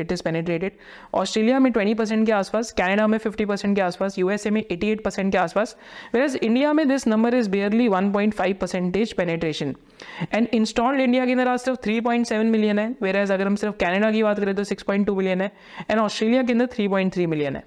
[0.00, 0.72] इट इज़ पेनिट्रेटेड
[1.14, 5.02] ऑस्ट्रेलिया में 20 परसेंट के आसपास कैनेडा में 50 परसेंट के आसपास यूएसए में 88
[5.04, 5.76] परसेंट के आसपास
[6.14, 9.74] वेर इंडिया में this number is barely 1.5 percentage penetration
[10.32, 14.10] and installed India के अंदर आज सिर्फ़ 3.7 मिलियन है वेर अगर हम सिर्फ़ कैनेडा
[14.10, 15.50] की बात करें तो 6.2 मिलियन है
[15.90, 17.64] एंड ऑस्ट्रेलिया के अंदर 3.3 मिलियन है।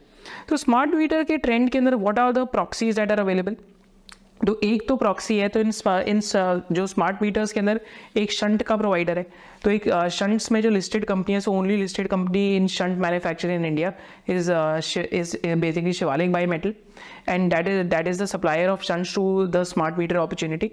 [0.49, 3.55] तो स्मार्ट मीटर के ट्रेंड के अंदर what are the proxies that are available
[4.47, 5.71] तो एक तो प्रॉक्सी है तो इन
[6.07, 6.19] इन
[6.71, 7.79] जो स्मार्ट मीटर्स के अंदर
[8.17, 9.25] एक शंट का प्रोवाइडर है।
[9.63, 13.49] तो एक शंट्स में जो लिस्टेड कंपनी है so only listed company in shunt manufacture
[13.49, 13.91] in India
[14.29, 14.51] is
[15.13, 16.73] is basically Shivalik bimetal
[17.29, 20.71] and that is that is the supplier of shunts to the smart meter opportunity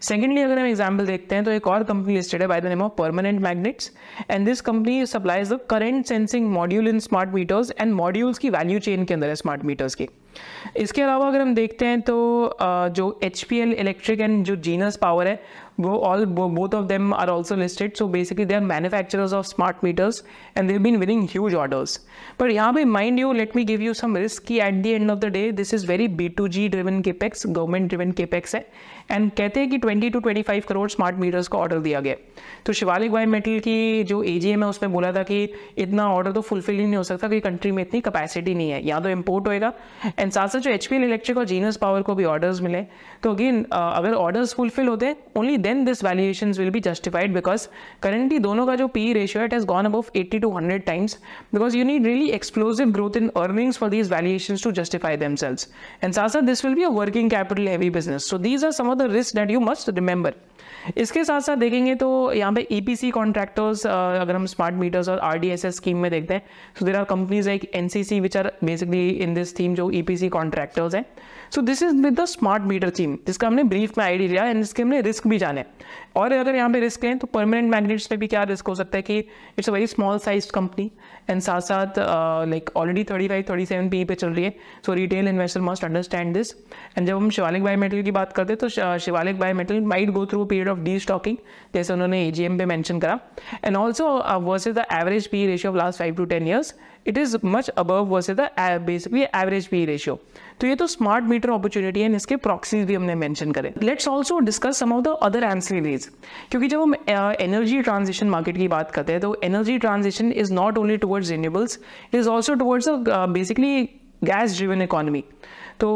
[0.00, 2.82] secondly अगर हम example देखते हैं तो एक और company listed है by the name
[2.82, 3.90] of Permanent Magnets
[4.30, 8.78] and this company supplies the current sensing module in smart meters and modules की value
[8.78, 10.08] chain के अंदर है स्मार्ट मीटर्स की.
[10.76, 12.16] इसके अलावा अगर हम देखते हैं तो
[12.96, 15.40] जो H P L electric and जो जीनस पावर है,
[15.80, 19.76] वो all both of them are also listed so basically they are manufacturers of smart
[19.84, 20.22] meters
[20.56, 21.98] and they've been winning huge orders
[22.40, 25.10] but यहाँ पे mind you let me give you some risk की at the end
[25.10, 28.66] of the day this is very B to G driven capex government driven capex है.
[29.10, 32.14] And कहते हैं कि 20 to 25 crore smart meters का order दिया गया।
[32.66, 35.42] तो शिवालिक वाई मेटल की जो ए जी एम है, उसमें बोला था कि
[35.78, 38.86] इतना ऑर्डर तो फुलफिल ही नहीं हो सकता क्योंकि कंट्री में इतनी कपैसिटी नहीं है।
[38.86, 39.72] या तो इम्पोर्ट होएगा।
[40.18, 42.82] एंड साथ साथ जो एच पी एल इलेक्ट्रिक और जीनस पावर को भी ऑर्डर्स मिले।
[43.22, 47.66] तो अगेन अगर ऑर्डर्स फुलफिल होते only then this valuation will be justified because
[48.02, 51.18] currently दोनों का जो P ratio it has gone above eighty two hundred times
[51.54, 55.68] because you need really explosive growth in earnings for these valuation to justify them sales
[56.04, 58.94] and साथ साथ this will be a working capital heavy business so these are some
[58.98, 60.34] the risks that you must remember.
[60.96, 65.18] इसके साथ साथ देखेंगे तो यहाँ पे E P contractors अगर हम स्मार्ट मीटर्स और
[65.20, 66.42] आर डी स्कीम में देखते हैं
[66.78, 69.90] so there are companies like N C C which are basically in this theme जो
[69.90, 71.04] ई पी कॉन्ट्रैक्टर्स हैं.
[71.54, 74.60] So this is with the smart meter theme जिसका हमने ब्रीफ में ID लिया एंड
[74.60, 75.64] इसके हमने रिस्क भी जाने
[76.16, 78.96] और अगर यहाँ पे रिस्क है तो परमानेंट मैग्नेट्स में भी क्या रिस्क हो सकता
[78.98, 80.90] है कि it's a very small size company
[81.30, 81.98] and साथ साथ
[82.48, 84.54] like already thirty five thirty seven P पे चल रही है।
[84.86, 86.52] So retail investor must understand this
[86.96, 90.26] and जब हम शिवालिक बायो मेटल की बात करते हैं तो Shivalik bimetal might go
[90.26, 91.36] through period period of destocking
[91.74, 93.18] जैसे उन्होंने एजीएम पे मेंशन करा.
[93.64, 94.06] And also
[94.40, 96.74] versus the average P ratio of last five to ten years
[97.06, 98.48] it is much above versus the
[98.86, 100.18] basically average P ratio
[100.60, 103.72] तो ये तो smart meter opportunity है इसके proxies भी हमने मेंशन करे.
[103.82, 106.08] Let's also discuss some of the other ancillaries
[106.50, 106.94] क्योंकि जब हम
[107.40, 111.78] एनर्जी ट्रांजिशन मार्केट की बात करते हैं तो energy transition is not only towards renewables
[112.08, 112.88] it is also towards
[113.38, 113.82] basically
[114.24, 115.24] gas driven economy
[115.80, 115.88] तो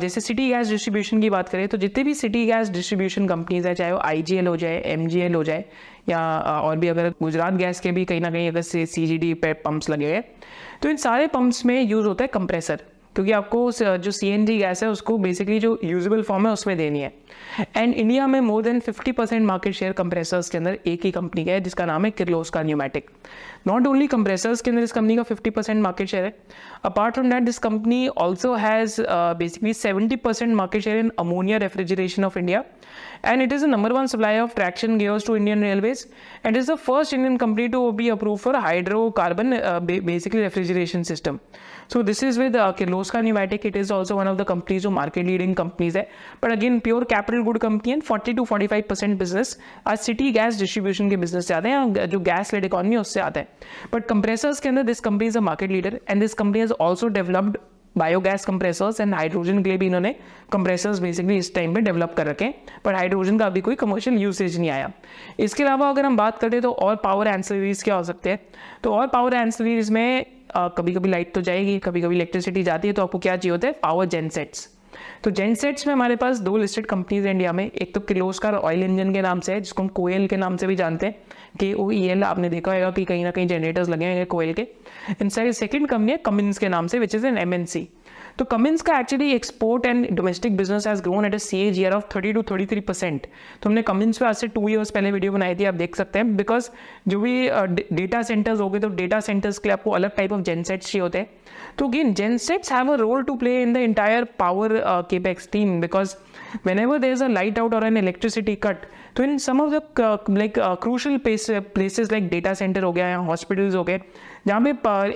[0.00, 3.74] जैसे सिटी गैस डिस्ट्रीब्यूशन की बात करें तो जितने भी सिटी गैस डिस्ट्रीब्यूशन कंपनीज़ है,
[3.74, 5.64] चाहे वो आईजीएल हो जाए एमजीएल हो जाए,
[6.08, 9.52] या और भी अगर गुजरात गैस के भी कहीं ना कहीं अगर सी जी पे
[9.64, 10.20] पम्प्स लगे हुए
[10.82, 12.80] तो इन सारे पम्प्स में यूज़ होता है कंप्रेसर
[13.14, 16.52] क्योंकि आपको उस जो सी एन जी गैस है उसको बेसिकली जो यूजेबल फॉर्म है
[16.52, 17.12] उसमें देनी है।
[17.76, 21.44] एंड इंडिया में more than 50 percent market share compressors के अंदर एक ही कंपनी
[21.44, 23.10] का है जिसका नाम है किर्लोस का न्यूमेटिक
[23.66, 26.36] नॉट ओनली कंप्रेसर्स के अंदर इस कंपनी का 50 परसेंट मार्केट शेयर है
[26.84, 32.24] apart from that this company also has basically 70 percent market share in ammonia refrigeration
[32.24, 32.64] of India
[33.24, 36.06] it is the number one supplier of traction gears to Indian Railways
[36.44, 41.40] and is the first Indian company to be approved for hydrocarbon uh, basically refrigeration system.
[41.92, 45.26] So this is with Kirloskar pneumatic it is also one of the company जो market
[45.26, 46.08] leading companies है
[46.42, 50.30] but again pure capital good company and forty to forty five percent business आज city
[50.32, 53.48] gas distribution के business से आते हैं जो gas led economy उससे आते हैं
[53.92, 57.08] बट कंप्रेसर्स के अंदर this company is a market leader and this company is also
[57.08, 57.58] developed
[57.96, 60.14] biogas compressors and hydrogen के लिए भी इन्होंने
[60.52, 64.16] कंप्रेसर्स बेसिकली इस टाइम पे डेवलप कर रखे हैं। पर हाइड्रोजन का अभी कोई कमर्शियल
[64.18, 64.90] यूसेज नहीं आया।
[65.38, 68.40] इसके अलावा अगर हम बात करें तो और पावर एंसलरीज क्या हो सकते हैं?
[68.84, 72.94] तो और पावर एंसलरीज में कभी कभी लाइट तो जाएगी कभी कभी इलेक्ट्रिसिटी जाती है
[72.94, 73.72] तो आपको क्या चाहिए होता है?
[73.82, 74.68] पावर जेनसेट्स
[75.24, 79.12] तो जेनसेट्स में हमारे पास दो लिस्टेड कंपनीज़ इंडिया में। एक तो किलोस्कर ऑयल इंजन
[79.12, 81.14] के नाम से है, जिसको हम कोयल के नाम से भी जानते हैं।
[81.60, 84.52] के ओ ई एल आपने देखा होगा कि कहीं ना कहीं जनरेटर्स लगे हैं कोयल
[84.52, 84.66] के।
[85.20, 87.88] इन सेकेंड कंपनी है कमिन्स के नाम से which is an M N C
[88.38, 91.38] तो कमिन्स का actually export and domestic business has grown at a
[91.80, 93.26] CAGR of thirty two thirty three percent
[93.62, 96.18] तो हमने कमिन्स पे आज से टू ईयर्स पहले वीडियो बनाई थी, आप देख सकते
[96.18, 96.70] हैं। बिकॉज़
[97.08, 97.48] जो भी
[97.92, 101.02] डेटा सेंटर्स हो गए तो डेटा सेंटर्स के लिए आपको अलग टाइप ऑफ़ जेनसेट्स चाहिए
[101.02, 101.30] होते हैं।
[101.78, 106.16] तो again gensets have a role to play in the entire power capex team because
[106.66, 108.84] whenever there is a light out or an electricity cut
[109.16, 113.74] तो in some of the like crucial places like data centre हो गया या hospitals
[113.74, 113.98] हो गए
[114.46, 114.70] जहाँ पे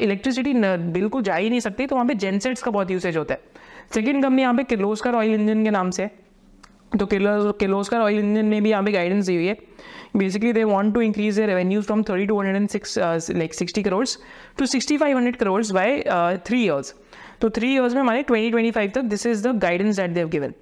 [0.04, 0.52] electricity
[0.92, 3.40] बिल्कुल जा ही नहीं सकती तो वहाँ पे जेनसेट्स का बहुत यूसेज होता है।
[3.94, 6.10] सेकेंड कंपनी यहाँ पे किर्लोस्कर ऑयल इंजन के नाम से
[6.98, 9.56] तो किर्लोस्कर ऑयल इंजन ने भी यहाँ पे गाइडेंस दी हुई है।
[10.16, 14.12] Basically they want to increase their revenues from 30 to 106 uh, like 60 crores
[14.60, 16.92] to 6500 crores by uh, three years
[17.40, 20.52] तो थ्री ईयर्स में हमारे 2025 तक this is the guidance that they've given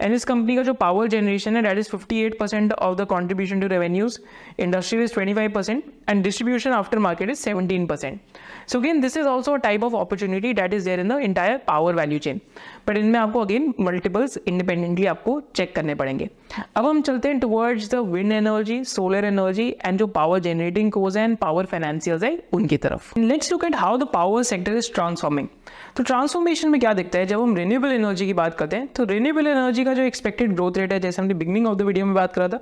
[0.00, 3.60] and इस कंपनी का जो पावर जनरेशन है that is 58 percent of the contribution
[3.60, 4.18] to revenues
[4.60, 8.20] industry is 25 percent and distribution after market is 17 percent
[8.68, 11.56] so again this is also a type of opportunity that is there in the entire
[11.68, 12.40] power value chain
[12.88, 16.28] but इनमें आपको again multiples independently आपको check करने पड़ेंगे.
[16.76, 21.16] अब हम चलते हैं towards the wind energy solar energy and जो पावर जनरेटिंग कोज
[21.16, 23.18] है एंड पावर फाइनेंशियल्स है, उनकी तरफ़.
[23.18, 25.48] Let's look at how the power sector is transforming
[25.96, 27.26] तो ट्रांसफॉर्मेशन में क्या दिखता है?
[27.26, 30.78] जब हम रिन्यूएबल एनर्जी की बात करते हैं तो रिन्यूएबल एनर्जी का जो एक्सपेक्टेड ग्रोथ
[30.78, 32.58] रेट है, जैसे हमने बिगनिंग ऑफ़ द वीडियो में बात करा था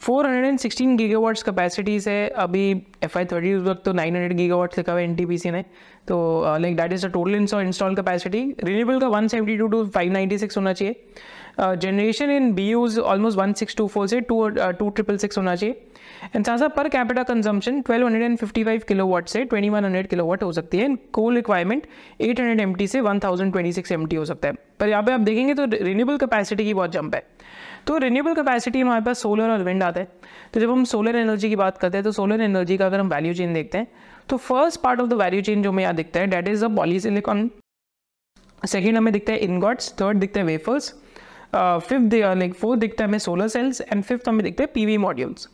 [0.00, 2.70] 416 गीगावाट्स कैपेसिटीज है। अभी
[3.04, 5.62] एफ़ आई थर्टी वक्त तो 900 गीगावाट्स लिखा हुआ एन ने।
[6.08, 6.18] तो
[6.58, 10.94] like that is the total install capacity renewable का 172 टू 596 होना चाहिए।
[11.60, 15.80] Generation in BUs almost one six two four से टू टू ट्रिपल सिक्स होना चाहिए।
[16.34, 21.34] एंड साथ साथ पर कैपिटा कंजम्पशन 1255 किलोवाट से 2100 किलोवाट हो सकती है। कोल
[21.34, 21.86] रिक्वायरमेंट
[22.22, 26.16] 800 एमटी से 1026 एमटी हो सकता है। पर यहाँ पे आप देखेंगे तो रिन्यूएबल
[26.16, 27.22] कैपेसिटी की बहुत जंप है।
[27.86, 30.08] तो रिन्यूएबल कैपेसिटी हमारे पास सोलर और विंड आता है।
[30.54, 33.08] तो जब हम सोलर एनर्जी की बात करते हैं तो सोलर एनर्जी का अगर हम
[33.08, 33.86] वैल्यू चेन देखते हैं
[34.28, 36.68] तो first part of the value chain जो हमें यहाँ दिखता है that is a
[36.76, 37.50] polysilicon
[38.62, 40.92] second हमें दिखता है इनगॉट्स थर्ड दिखता है वेफर्स
[41.54, 45.48] फिफ्थ लाइक फोर्थ दिखता है हमें सोलर सेल्स एंड फिफ्थ हमें दिखते हैं पीवी मॉड्यूल्स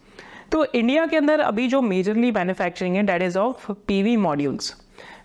[0.52, 4.74] तो इंडिया के अंदर अभी जो मेजरली मैन्युफैक्चरिंग है that is of P V modules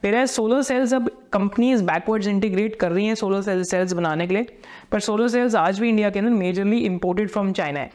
[0.03, 4.33] मेरा सोलर सेल्स अब कंपनीज़ बैकवर्ड्स इंटीग्रेट कर रही हैं सोलर सेल्स सेल्स बनाने के
[4.33, 4.45] लिए.
[4.91, 7.91] पर सोलर सेल्स आज भी इंडिया के अंदर मेजरली इम्पोर्टेड फ्रॉम चाइना है.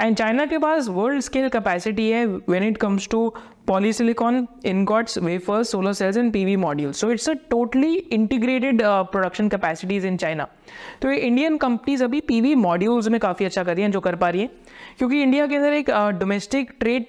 [0.00, 3.32] एंड चाइना के पास वर्ल्ड स्केल कैपेसिटी है when it comes to
[3.66, 6.94] polysilicon, ingots, wafers, solar cells and modules.
[6.94, 10.46] So it's a totally integrated uh, production capacities in China.
[11.02, 14.16] तो ये Indian companies अभी PV modules में काफ़ी अच्छा कर रही हैं जो कर
[14.16, 14.50] पा रही हैं
[14.98, 17.06] क्योंकि इंडिया के अंदर एक डोमेस्टिक ट्रेड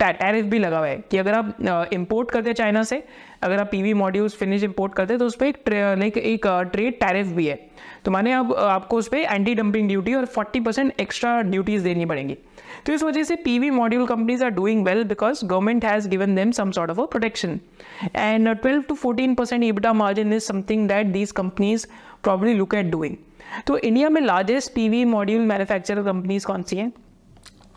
[0.00, 3.02] टैरिफ भी लगा हुआ है कि अगर आप इम्पोर्ट करते हैं चाइना से
[3.42, 6.98] अगर आप पीवी मॉड्यूल्स फिनिश इम्पोर्ट करते हैं तो उस पर एक लाइक एक ट्रेड
[7.00, 7.67] टैरिफ भी है
[8.08, 12.04] तो माने अब आपको उस पर एंटी डंपिंग ड्यूटी और 40 परसेंट एक्स्ट्रा ड्यूटीज़ देनी
[12.06, 12.36] पड़ेंगी।
[12.86, 16.34] तो इस वजह से P V module companies are doing well because government has given
[16.34, 17.58] them some sort of a protection
[18.16, 21.86] and 12 to 14 percent EBITDA margin is something that these companies
[22.22, 23.16] probably look at doing
[23.66, 26.92] तो India में largest P V module manufacture companies कौन सी हैं?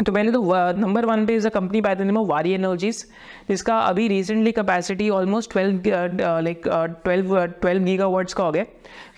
[0.06, 0.42] तो मैंने तो
[0.78, 3.06] number one पे is a company by the name of Waaree Energies
[3.50, 5.90] जिसका अभी recently capacity almost twelve
[6.42, 6.68] like
[7.04, 8.66] twelve twelve gigawatts का हो गया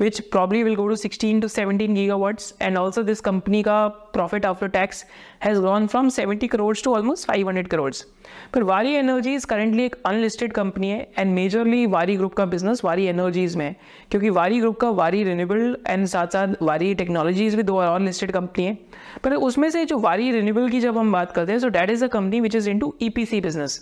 [0.01, 4.45] which probably will go to sixteen to seventeen gigawatts and also this company का profit
[4.45, 5.05] after tax
[5.43, 8.05] has gone from seventy crores to almost five hundred crores
[8.53, 13.05] पर Waaree energies currently एक unlisted company है and majorly Waaree group का business Waaree
[13.05, 13.75] energies में है,
[14.11, 18.65] क्योंकि Waaree group का वारी रिन्यूबल एंड साथ साथ वारी टेक्नोलॉजीज़ भी दो अनलिस्टेड कंपनी
[18.65, 18.77] है।
[19.23, 22.05] पर उसमें से जो वारी रिन्यूबल की जब हम बात करते हैं so that is
[22.05, 23.81] a company which is into E business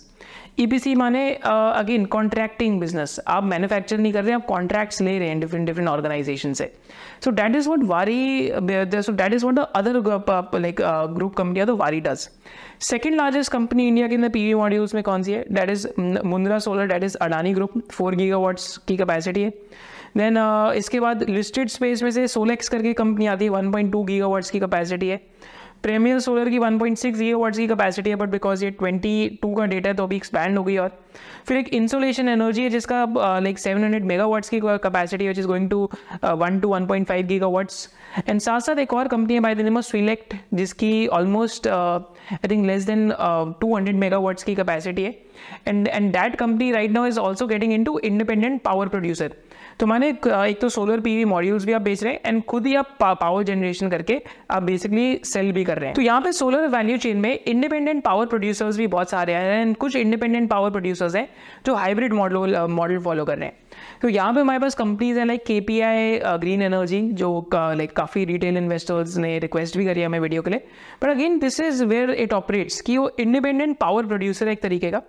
[0.59, 5.17] E P C माने अगेन कॉन्ट्रैक्टिंग बिज़नेस आप मैन्युफैक्चर नहीं कर रहे आप कॉन्ट्रैक्ट्स ले
[5.19, 6.71] रहे हैं डिफरेंट डिफरेंट ऑर्गेनाइजेशन से.
[7.23, 10.81] सो that is what Waaree so that is what the other like
[11.15, 12.27] group company तो Waaree does
[12.81, 15.45] second largest company India के अंदर पी मॉड्यूल्स में कौन सी है?
[15.51, 19.49] That is Mundra solar that is Adani group four gigawatts की capacity है.
[20.17, 23.51] Then uh, इसके बाद लिस्टेड स्पेस में से सोलेक्स करके कंपनी आती है.
[23.51, 25.19] 1.2 टू गीगा की कैपेसिटी है.
[25.83, 29.55] प्रीमियर सोलर की 1.6 पॉइंट सिक्स ये वाट्स की कैपेसिटी है बट बिकॉज़ ये 22
[29.57, 30.97] का डेटा है तो अभी एक्सपैंड हो गई और
[31.47, 33.05] फिर एक इंसोलेशन एनर्जी है, जिसका
[33.43, 35.89] लाइक सेवन हंड्रेड मेगावाट्स की कैपेसिटी है is going to
[36.23, 37.87] one to one point five gigawatts
[38.29, 42.47] and साथ साथ एक और कंपनी है by the name of Swelect जिसकी almost I
[42.51, 43.11] think less than
[43.61, 45.15] two hundred megawatts की कैपेसिटी है.
[45.67, 49.33] And and that company right now is also getting into independent power producer
[49.81, 52.73] तो मैंने एक तो सोलर पीवी मॉड्यूल्स भी आप बेच रहे हैं एंड खुद ही
[52.75, 54.19] आप पावर जनरेशन करके
[54.51, 58.03] आप बेसिकली सेल भी कर रहे हैं। तो यहाँ पे सोलर वैल्यू चेन में इंडिपेंडेंट
[58.03, 61.27] पावर प्रोड्यूसर्स भी बहुत सारे हैं एंड कुछ इंडिपेंडेंट पावर प्रोड्यूसर्स हैं
[61.65, 63.57] जो हाइब्रिड मॉडल मॉडल फॉलो कर रहे हैं।
[64.01, 67.95] तो यहाँ पे हमारे पास कंपनीज़ हैं like K P I green energy जो लाइक
[67.95, 70.59] काफ़ी रिटेल इन्वेस्टर्स ने रिक्वेस्ट भी करी हमें वीडियो के लिए।
[71.03, 74.91] But again this is where it operates कि वो इंडिपेंडेंट पावर प्रोड्यूसर है एक तरीके
[74.91, 75.01] का।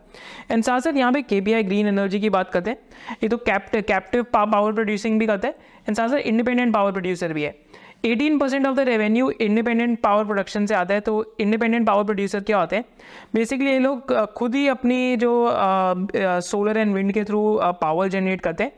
[0.51, 2.79] एंड साथ साथ यहाँ पे K P I green energy की बात करते हैं।
[3.23, 5.55] ये तो कैप्ट कैप्टिव पावर प्रोड्यूसिंग भी करते हैं।
[5.89, 7.55] एंड साथ साथ इंडिपेंडेंट पावर प्रोड्यूसर भी है।
[8.05, 12.41] 18 percent of the revenue independent power production से आता है तो इंडिपेंडेंट पावर प्रोड्यूसर
[12.41, 12.85] क्या होते हैं?
[13.35, 15.33] बेसिकली ये लोग खुद ही अपनी जो
[16.43, 17.43] सोलर एंड विंड के थ्रू
[17.81, 18.73] पावर जनरेट करते हैं।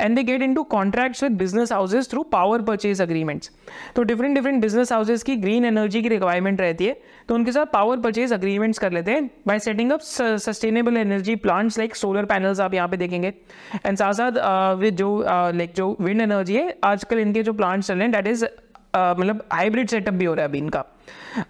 [0.00, 3.50] And they get into contracts with business houses through power purchase agreements
[3.96, 6.96] तो डिफरेंट डिफरेंट बिज़नेस हाउसेज की ग्रीन एनर्जी की रिक्वायरमेंट रहती है
[7.28, 11.78] तो उनके साथ पावर परचेज अग्रीमेंट्स कर लेते हैं by setting up sustainable energy plants
[11.78, 13.34] like solar panels आप यहाँ पे देखेंगे।
[13.86, 17.94] एंड साथ साथ विद जो लाइक जो विंड एनर्जी है, आजकल इनके जो प्लांट्स चल
[17.94, 18.44] रहे हैं दैट इज़
[18.96, 20.84] मतलब हाइब्रिड सेटअप भी हो रहा है अभी इनका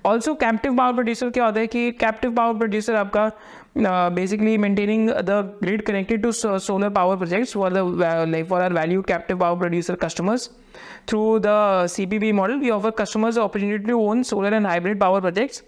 [0.07, 3.31] ऑल्सो कैप्टिव पावर प्रोड्यूसर क्या होता है कि कैप्टिव पावर प्रोड्यूसर आपका
[4.14, 9.03] basically maintaining the grid connected to solar power projects for the like for our value
[9.09, 10.51] captive power producer customers
[11.09, 15.01] through the C P B model we offer customers opportunity to own solar and hybrid
[15.01, 15.62] power projects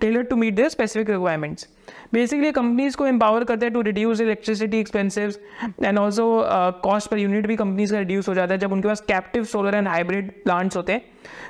[0.00, 1.68] tailored to meet their specific requirements.
[2.12, 5.34] Basically companies को empower करते हैं to reduce electricity expensive
[5.84, 6.26] and also
[6.84, 9.74] cost per unit भी companies का reduce हो जाता है जब उनके पास captive solar
[9.74, 11.02] and hybrid plants होते हैं।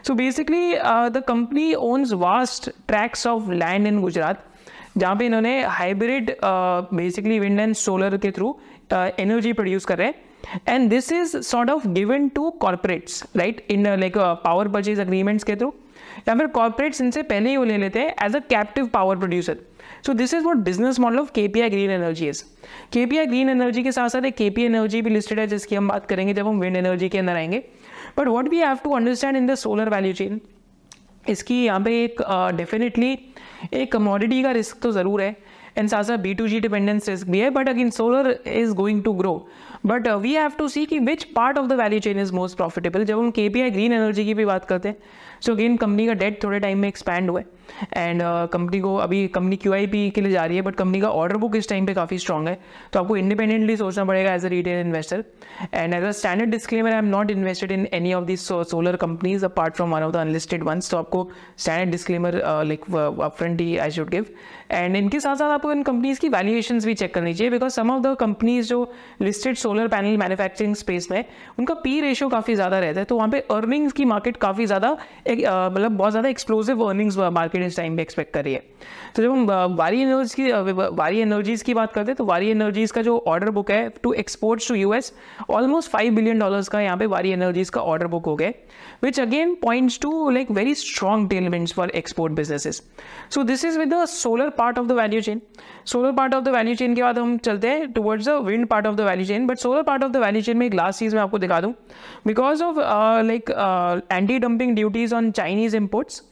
[0.02, 0.74] So basically
[1.10, 4.44] the company owns vast tracts of land in Gujarat
[4.96, 8.56] जहाँ पे इन्होंने hybrid basically wind and solar के थ्रू
[8.92, 10.14] एनर्जी प्रोड्यूस कर रहे हैं।
[10.68, 15.56] And this is sort of given to corporates right in like power purchase agreements के
[15.56, 15.74] through
[16.28, 19.58] या फिर कॉर्पोरेट्स इनसे पहले ही वो ले लेते हैं as a captive power producer
[20.06, 22.42] so this is what business model of K P I green energy is
[22.92, 25.46] K P I green energy के साथ साथ एक के पी एनर्जी भी लिस्टेड है
[25.46, 27.62] जिसकी हम बात करेंगे जब हम विंड एनर्जी के अंदर आएँगे.
[28.18, 30.40] But what we have to understand in the solar value chain
[31.28, 32.22] इसकी यहाँ पे एक
[32.56, 35.36] डेफिनेटली uh, एक कमोडिटी का रिस्क तो ज़रूर है
[35.78, 39.02] एंड साथ साथ B to G dependence risk भी है but again solar is going
[39.04, 39.34] to grow
[39.86, 43.04] but we have to see कि which part of the value chain is most profitable
[43.04, 44.96] जब हम के ग्रीन एनर्जी की भी बात करते हैं
[45.40, 47.46] सो अगेन कंपनी का डेट थोड़े टाइम में एक्सपैंड हुआ है।
[47.92, 49.72] एंड कंपनी uh, को अभी कंपनी क्यू
[50.10, 52.48] के लिए जा रही है बट कंपनी का ऑर्डर बुक इस टाइम पे काफ़ी स्ट्रॉग
[52.48, 52.58] है।
[52.92, 55.24] तो आपको इंडिपेंडेंटली सोचना पड़ेगा as a retail investor
[55.74, 59.44] and as a standard disclaimer I am not invested in any of this solar companies
[59.44, 63.90] apart from one of the unlisted ones तो आपको स्टैंडर्ड डिस्क्लेमर लाइक अपफ्रंट ही I
[63.90, 64.26] should give
[64.70, 67.90] and इनके साथ साथ आपको इन companies की valuation भी चेक करनी चाहिए because some
[67.90, 68.80] of the companies जो
[69.22, 71.24] listed solar panel manufacturing space में
[71.58, 74.90] उनका पी रेशियो काफ़ी ज़्यादा रहता है। तो वहाँ पे अर्निंग्स की मार्केट काफ़ी ज़्यादा
[74.92, 78.62] मतलब बहुत ज़्यादा एक्सप्लोसिव अर्निंग्स मार्केट इस टाइम पे एक्सपेक्ट कर रही है।
[79.16, 82.90] तो जब हम वारी एनर्जी की वारी एनर्जीज की बात करते हैं तो वारी एनर्जीज
[82.90, 85.12] का जो ऑर्डर बुक है to exports to US
[85.50, 88.50] almost five billion dollars का यहाँ पे वारी एनर्जीज का ऑर्डर बुक हो गया
[89.02, 92.82] which again points to like very strong tailwinds for export businesses
[93.34, 95.40] so this is with the solar part of the value chain
[95.86, 98.86] solar part of the value chain के बाद हम चलते हैं towards the wind part
[98.86, 101.14] of the value chain but solar part of the value chain में एक last चीज़
[101.14, 101.72] मैं आपको दिखा दूँ।
[102.26, 102.78] Because of
[103.26, 103.50] like
[104.12, 106.22] anti dumping duties on Chinese imports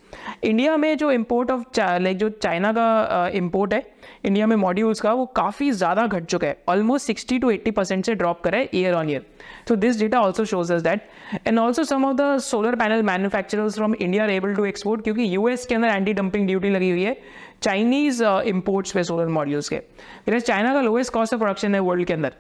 [0.45, 3.93] India में जो इम्पोर्ट ऑफ़ लाइक जो चाइना का इम्पोर्ट uh, है
[4.25, 8.05] इंडिया में मॉड्यूल्स का वो काफ़ी ज़्यादा घट चुका है। Almost sixty to eighty percent
[8.07, 9.27] से ड्रॉप करा है year on year
[9.69, 10.99] so this data also shows us that.
[11.47, 15.37] And also some of the solar panel manufacturers from India are able to export क्योंकि
[15.37, 17.17] US के अंदर anti dumping duty लगी हुई है।
[17.63, 22.07] Chinese imports uh, पे solar modules के। China का lowest cost of production है वर्ल्ड
[22.07, 22.33] के अंदर।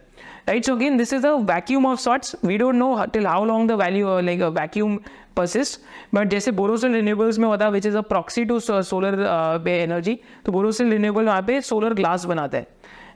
[0.46, 2.34] Right so again this is a vacuum of sorts.
[2.42, 4.98] We don't know till how long the value uh, like a vacuum
[5.36, 5.78] persists.
[6.14, 10.52] But जैसे Borosil renewables में होता है which is a proxy to solar energy तो
[10.52, 12.66] Borosil renewable वहाँ पे solar glass बनाता है।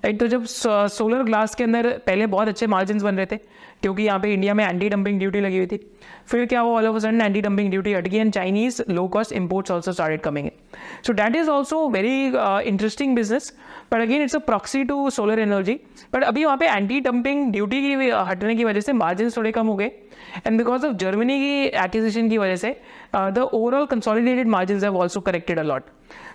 [0.05, 3.39] Right तो जब सोलर ग्लास के अंदर पहले बहुत अच्छे मार्जिन बन रहे थे
[3.83, 5.79] क्योंकि यहाँ पे इंडिया में एंटी डंपिंग ड्यूटी लगी हुई थी।
[6.29, 9.33] फिर क्या वो all of sudden anti dumping duty हट गई and Chinese low cost
[9.33, 10.49] imports also started coming
[11.07, 12.17] so that is also very
[12.69, 13.53] interesting business
[13.93, 15.81] but again it's a proxy to solar energy
[16.15, 19.67] but अभी वहाँ पे एंटी डंपिंग ड्यूटी की हटने की वजह से मार्जिन थोड़े कम
[19.67, 19.91] हो गए।
[20.47, 22.71] एंड बिकॉज़ ऑफ़ जर्मनी की एक्विजिशन की वजह से
[23.17, 25.83] the overall consolidated margin have also corrected a lot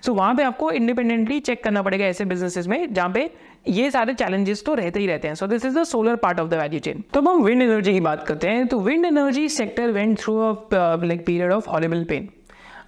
[0.05, 3.29] so वहाँ पे आपको इंडिपेंडेंटली चेक करना पड़ेगा ऐसे बिजनेसेस में जहाँ पे
[3.67, 6.49] ये सारे चैलेंजेस तो रहते ही रहते हैं। So this is the solar part of
[6.49, 9.91] the value chain तो हम विंड एनर्जी की बात करते हैं। तो wind energy sector
[9.91, 12.29] went through a like period of horrible pain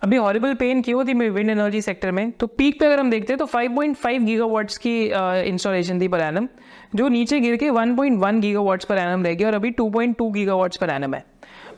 [0.04, 2.32] अभी हॉरेबल पेन क्यों थी विंड एनर्जी सेक्टर में?
[2.32, 6.20] तो पीक पे अगर हम देखते हैं तो 5.5 गीगावाट्स की इंस्टॉलेशन uh, थी पर
[6.20, 6.48] एनम
[6.96, 10.90] जो नीचे गिर के 1.1 गीगावाट्स पर एनम रह गया और अभी 2.2 गीगावाट्स पर
[10.90, 11.26] एनम है।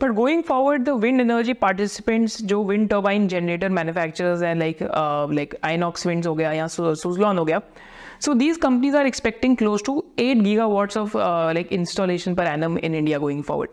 [0.01, 4.77] But going forward the wind energy participants जो विंड टर्बाइन जनरेटर मैन्युफैक्चरर्स हैं लाइक
[5.33, 7.61] लाइक आइनॉक्स विंड्स हो गया या सुजलॉन हो गया
[8.19, 12.77] So these companies are expecting close to 8 gigawatts of uh, like installation per annum
[12.77, 13.69] in India going forward.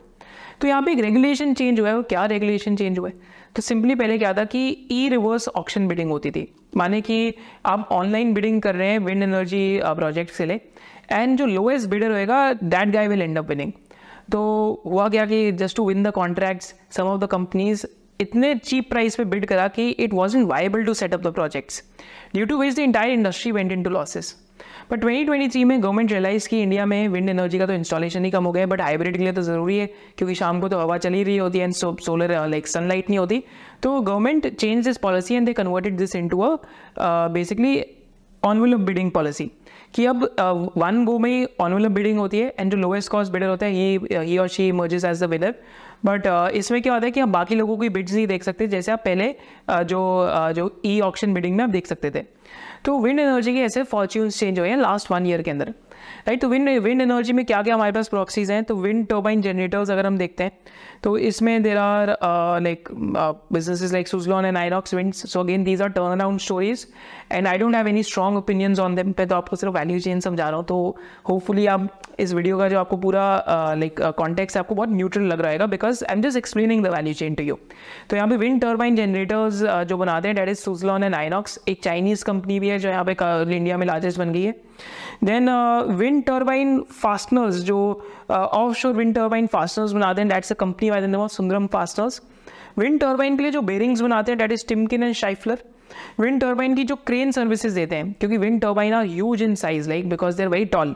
[0.60, 3.14] तो यहाँ पे एक रेगुलेशन चेंज हुआ है क्या रेगुलेशन चेंज हुआ है?
[3.56, 7.34] तो सिंपली पहले क्या था कि ई रिवर्स ऑप्शन बिडिंग होती थी। माने कि
[7.66, 10.60] आप ऑनलाइन बिडिंग कर रहे हैं विंड एनर्जी प्रोजेक्ट से ले
[11.10, 13.72] एंड जो लोएस्ट बिडर होएगा that guy will end up winning
[14.32, 14.42] तो
[14.86, 17.86] हुआ क्या कि just to win the contracts some of the companies
[18.20, 21.82] इतने चीप प्राइस पे बिड करा कि it was inviable to set up the projects
[22.34, 24.34] due to which the entire industry went into losses
[24.90, 28.44] but 2023 में government realise की India में wind energy का तो installation ही कम
[28.44, 29.86] हो गया बट हाइब्रिड के लिए तो ज़रूरी है,
[30.18, 33.42] क्योंकि शाम को तो हवा चली रही होती है एंड सोलर लाइक सनलाइट नहीं होती।
[33.82, 36.56] तो government change this policy and they converted this into a
[36.98, 37.82] basically
[38.42, 39.50] envelope bidding policy
[39.94, 40.22] कि अब
[40.76, 43.72] वन गो में ऑनवेलप बिडिंग होती है एंड जो लोएस्ट कॉस्ट बिडर होता है
[44.22, 45.54] ही और she emerges as the winner
[46.04, 48.92] but इसमें क्या होता है कि आप बाकी लोगों की बिड्स नहीं देख सकते जैसे
[48.92, 49.34] आप पहले
[49.70, 50.00] uh, जो
[50.34, 52.22] uh, जो ई ऑप्शन बिडिंग में आप देख सकते थे.
[52.84, 55.72] तो विंड एनर्जी के ऐसे फॉर्च्यून्स चेंज हुए हैं लास्ट वन ईयर के अंदर.
[56.26, 58.62] राइट तो विंड विंड एनर्जी में क्या क्या हमारे पास प्रॉक्सीज हैं?
[58.64, 60.52] तो विंड टर्बाइन जनरेटर्स अगर हम देखते हैं
[61.02, 62.16] तो इसमें there are
[62.62, 66.86] like businesses like Suzlon and Inox winds so again these are turn around stories
[67.32, 70.20] and I don't have any strong opinions on them पे तो आपको सिर्फ़ वैल्यू चेन
[70.20, 70.96] समझा रहा हूँ। तो
[71.28, 71.88] होपफुली आप
[72.20, 75.52] इस वीडियो का जो आपको पूरा लाइक uh, कॉन्टेक्ट uh, आपको बहुत न्यूट्रल लग रहा
[75.52, 77.58] है because I am just explaining the value chain to you
[78.10, 81.82] तो यहाँ पे विंड टर्बाइन जनरेटर्स जो बनाते हैं that is Suzlon and Inox एक
[81.84, 83.16] चाइनीज़ कंपनी भी है जो यहाँ पे
[83.56, 84.54] इंडिया में लार्जेस्ट बन गई है।
[85.24, 85.50] देन
[85.96, 87.78] विंड टर्बाइन फास्टनर्स जो
[88.30, 92.20] offshore wind turbine fasteners बनाते हैं that's a company by the Sundaram fasteners
[92.78, 95.58] wind turbine के लिए जो बेरिंग्स बनाते हैं that is Timken and Schaeffler
[96.20, 99.88] wind turbine की जो क्रेन सर्विसेज़ देते हैं, क्योंकि wind turbine are huge in size
[99.88, 100.94] like because they are very tall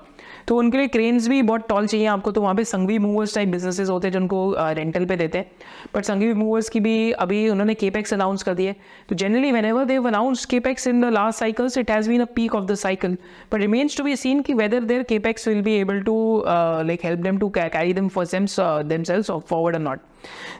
[0.48, 3.48] तो उनके लिए क्रेन्स भी बहुत टॉल चाहिए आपको तो वहाँ पे संघवी मूवर्स टाइप
[3.48, 5.50] बिजनेसेस होते हैं जिनको रेंटल पे देते हैं।
[5.94, 8.74] बट संघवी मूवर्स की भी अभी उन्होंने केपेक्स अनाउंस कर दिए
[9.08, 12.54] तो generally whenever they announce capex in the last cycles it has been a peak
[12.54, 13.16] of the cycle
[13.52, 17.20] but remains to be seen कि whether their capex will be able to like help
[17.20, 19.98] them to carry them for seems them sales forward और not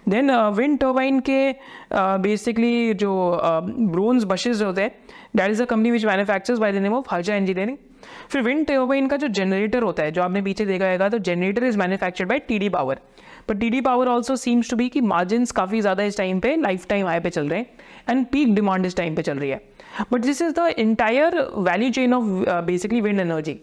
[0.09, 1.53] then wind turbine के
[1.95, 3.41] basically जो
[3.78, 4.91] bronze bushes होते हैं
[5.36, 7.76] that is a company which manufactures by the name of Harsha engineering
[8.31, 11.64] फिर wind turbine का जो generator होता है, जो आपने पीछे देखा जाएगा तो generator
[11.64, 12.99] is manufactured by T D power
[13.49, 16.57] but T D power also seems to be कि मार्जिन काफ़ी ज़्यादा इस टाइम पे
[16.57, 17.66] लाइफ टाइम हाई पे चल रहे हैं
[18.11, 19.61] एंड पीक डिमांड इस टाइम पे चल रही है.
[20.12, 22.24] But this is the entire value chain of
[22.66, 23.59] basically wind energy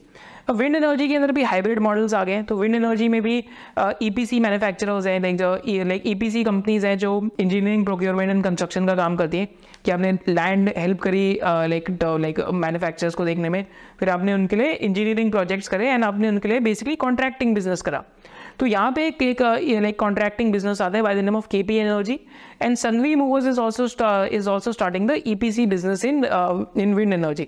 [0.49, 3.21] अब विंड एनर्जी के अंदर भी हाइब्रिड मॉडल्स आ गए हैं तो विंड एनर्जी में
[3.21, 3.37] भी
[4.03, 7.85] ई पी सी मैनुफैक्चरर्स हैं लाइक जो like E P C companies हैं जो इंजीनियरिंग
[7.85, 9.47] प्रोक्योरमेंट एंड कंस्ट्रक्शन का काम करती हैं.
[9.85, 13.65] कि आपने लैंड हेल्प करी लाइक लाइक मैनुफैक्चरर्स को देखने में।
[13.99, 18.03] फिर आपने उनके लिए इंजीनियरिंग प्रोजेक्ट्स करे एंड आपने उनके लिए बेसिकली कॉन्ट्रैक्टिंग बिज़नेस करा।
[18.59, 19.41] तो यहाँ पे एक एक
[19.81, 22.19] लाइक कॉन्ट्रैक्टिंग बिज़नेस आता है by the name of K P energy
[22.61, 23.85] and Sanvi movers is also
[24.35, 26.23] is also starting the E P C business in
[26.77, 27.47] in wind energy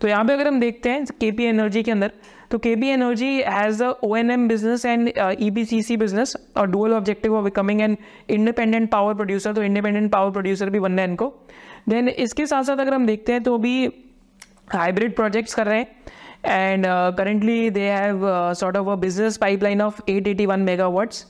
[0.00, 2.10] तो यहाँ पे अगर हम देखते हैं के पी एनर्जी के अंदर
[2.50, 5.96] तो K P energy has a O and M business and E B C C
[5.96, 7.96] business और dual objective of becoming an
[8.30, 11.34] independent power producer तो इंडिपेंडेंट पावर प्रोड्यूसर भी बनना है इनको।
[11.88, 13.86] देन इसके साथ साथ अगर हम देखते हैं तो अभी
[14.72, 16.00] हाइब्रिड प्रोजेक्ट्स कर रहे हैं।
[16.44, 18.26] And currently they have
[18.58, 21.26] sort of a business pipeline of 881 megawatts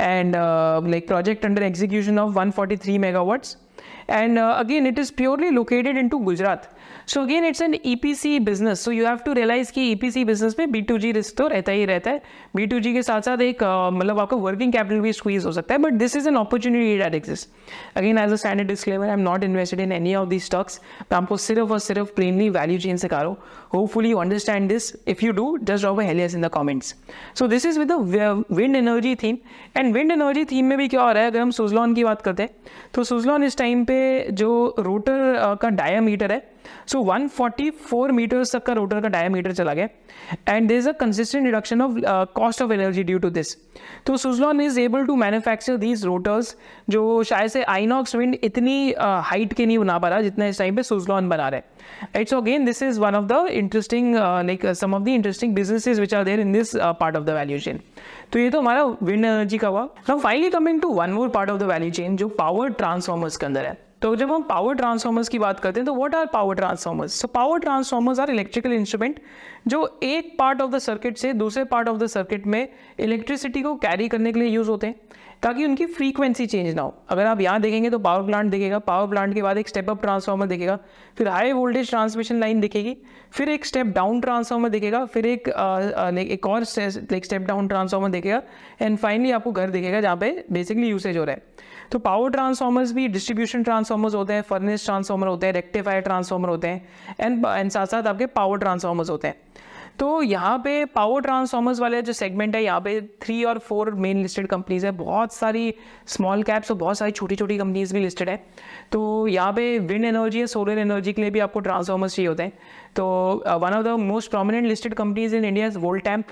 [0.00, 3.56] and like project under execution of 143 megawatts
[4.10, 6.68] and again it is purely located into Gujarat
[7.06, 10.24] so again it's an E P C business so you have to realise कि C
[10.24, 12.22] business में B to G risk तो रहता ही रहता है।
[12.56, 13.62] B to G के साथ साथ एक
[13.94, 17.14] मतलब आपका वर्किंग कैपिटल भी स्क्वीज हो सकता है but this is an opportunity that
[17.14, 20.80] exist again as a standard disclaimer I am not invested in any of the stocks
[21.02, 23.36] मैं आपको सिर्फ़ और सिर्फ़ प्लेनली वैल्यू चेन रहा हूँ।
[23.74, 26.94] Hopefully you understand this if you do just drop Helios in the comments
[27.38, 27.92] so this is with
[28.52, 29.38] wind energy theme
[29.76, 31.30] and wind energy theme में भी क्या हो रहा है?
[31.30, 32.50] अगर हम सुजलॉन की बात करते हैं
[32.94, 36.53] तो सुजलॉन इस टाइम पे जो रोटर का डायामीटर है
[36.86, 39.88] सो so 144 मीटर्स तक का रोटर का डायमीटर चला गया.
[40.48, 41.98] And there is a consistent reduction of
[42.34, 43.56] cost of energy due to this
[44.06, 46.56] तो Suzlon is able to manufacture these rotors
[46.90, 50.58] जो शायद से आईनॉक्स विंड इतनी हाइट uh, के नहीं बना पा रहा जितना इस
[50.58, 51.60] टाइम पे सुजलॉन बना रहे
[52.14, 55.98] right so again this is one of the interesting like some of the interesting businesses
[55.98, 57.80] which are there in this part of the value chain
[58.32, 59.82] तो ये तो हमारा विंड एनर्जी का हुआ.
[60.08, 63.46] Now finally coming to one more part of the value chain जो power transformers के
[63.46, 63.83] अंदर है.
[64.04, 67.28] तो जब हम पावर ट्रांसफॉर्मर्स की बात करते हैं तो what are power transformers so
[67.28, 69.20] power transformers are electrical instrument
[69.68, 72.68] जो एक पार्ट ऑफ़ द सर्किट से दूसरे पार्ट ऑफ़ द सर्किट में
[73.00, 74.94] इलेक्ट्रिसिटी को कैरी करने के लिए यूज़ होते हैं,
[75.42, 79.08] ताकि उनकी फ्रीक्वेंसी चेंज ना हो। अगर आप यहाँ देखेंगे तो पावर प्लांट देखेगा पावर
[79.10, 80.78] प्लांट के बाद एक स्टेप अप ट्रांसफॉर्मर देखेगा,
[81.18, 82.96] फिर हाई वोल्टेज ट्रांसमिशन लाइन दिखेगी,
[83.32, 85.48] फिर एक स्टेप डाउन ट्रांसफॉर्मर दिखेगा, फिर एक
[86.28, 88.42] एक और स्टेप डाउन ट्रांसफॉर्मर देखेगा
[88.82, 92.92] एंड फाइनली आपको घर दिखेगा जहाँ पे बेसिकली यूसेज हो रहा है। तो पावर ट्रांसफॉर्मर्स
[92.92, 97.70] भी डिस्ट्रीब्यूशन ट्रांसफॉर्मर्स होते हैं फर्नेस ट्रांसफॉर्मर होते हैं रेक्टिफायर ट्रांसफॉर्मर होते हैं एंड एंड
[97.70, 99.36] साथ साथ आपके पावर ट्रांसफॉर्मर्स होते हैं।
[99.98, 104.22] तो यहाँ पे पावर ट्रांसफॉर्मर्स वाले जो सेगमेंट है, यहाँ पे थ्री और फोर मेन
[104.22, 105.74] लिस्टेड कंपनीज़ है। बहुत सारी
[106.06, 108.36] स्मॉल कैप्स और बहुत सारी छोटी छोटी कंपनीज़ भी लिस्टेड है।
[108.92, 112.42] तो यहाँ पे विंड एनर्जी या सोलर एनर्जी के लिए भी आपको ट्रांसफॉर्मर्स चाहिए होते
[112.42, 112.52] हैं।
[112.96, 113.06] तो
[113.46, 116.26] one of the most prominent listed companies in India is Voltamp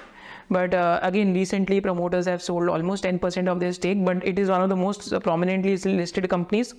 [0.51, 4.49] but uh, again recently promoters have sold almost 10% of their stake but it is
[4.49, 6.75] one of the most prominently listed companies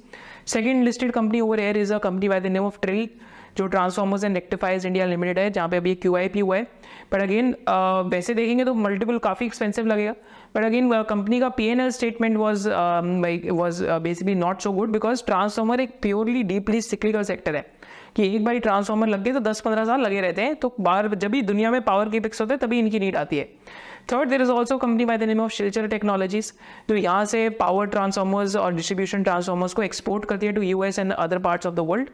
[0.46, 3.08] second listed company over here is a company by the name of Trill
[3.58, 6.68] जो transformers and rectifiers India limited है जहाँ पे अभी Q I P हुआ है
[7.12, 7.56] but again
[8.12, 10.14] वैसे देखेंगे तो मल्टीपल काफ़ी एक्सपेंसिव लगेगा
[10.56, 15.24] बट अगेन कंपनी का P and L statement was was basically not so good because
[15.26, 17.66] transformer एक प्योरली डीपली सिक्लिकल सेक्टर है
[18.16, 21.32] कि एक बार ट्रांसफॉर्मर लग गए तो 10-15 साल लगे रहते हैं तो बार जब
[21.32, 23.50] भी दुनिया में पावर के पिक्स होते हैं, तभी इनकी नीड आती है।
[24.12, 26.52] Third there is also company by the name of Shilchar technologies
[26.90, 31.00] जो यहाँ से पावर ट्रांसफॉर्मर्स और डिस्ट्रीब्यूशन ट्रांसफॉर्मर्स को एक्सपोर्ट करती है to U S
[31.00, 32.10] and other parts of the world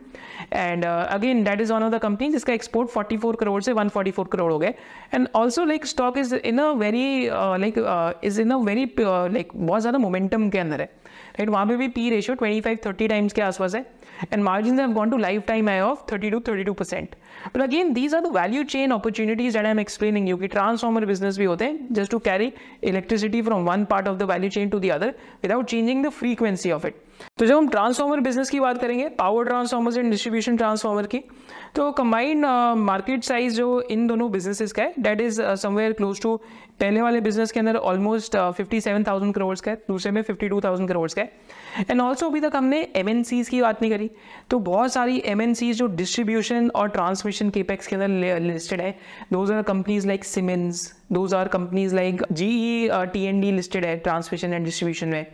[0.53, 4.51] and again that is one of the company जिसका export 44 crore से 144 करोड़
[4.51, 4.73] हो गए।
[5.13, 9.81] And also like stock is in a very like is in a very like बहुत
[9.81, 13.41] ज़्यादा momentum के अंदर है। Right वहाँ पे भी पी रेशियो 25 30 टाइम्स के
[13.41, 13.85] आसपास है।
[14.31, 17.15] And margins have gone to lifetime high of 30 to 32 percent
[17.53, 20.37] but again, these are the value chain opportunities that i'm explaining you.
[20.39, 22.51] कि transformer business भी होते हैं, just to carry
[22.93, 25.13] electricity from one part of the value chain to the other
[25.43, 27.05] without changing the frequency of it.
[27.37, 31.19] तो जब हम transformer business की बात करेंगे power transformers and distribution transformer की
[31.75, 32.45] तो कंबाइंड
[32.77, 36.35] मार्केट साइज़ जो इन दोनों बिजनेसेस का है that is somewhere close to
[36.79, 40.49] पहले वाले बिज़नेस के अंदर almost fifty seven thousand crore का है, दूसरे में फिफ्टी
[40.49, 41.31] टू थाउज़ेंड करोड़ का है।
[41.89, 44.09] एंड ऑल्सो अभी तक हमने एम की बात नहीं करी
[44.49, 48.95] तो बहुत सारी एम जो डिस्ट्रीब्यूशन और ट्रांसमिशन केपेक्स के अंदर लिस्टेड है।
[49.33, 53.95] Those are companies like Siemens those are companies like G T and D listed है
[53.97, 55.25] ट्रांसमिशन एंड डिस्ट्रीब्यूशन में।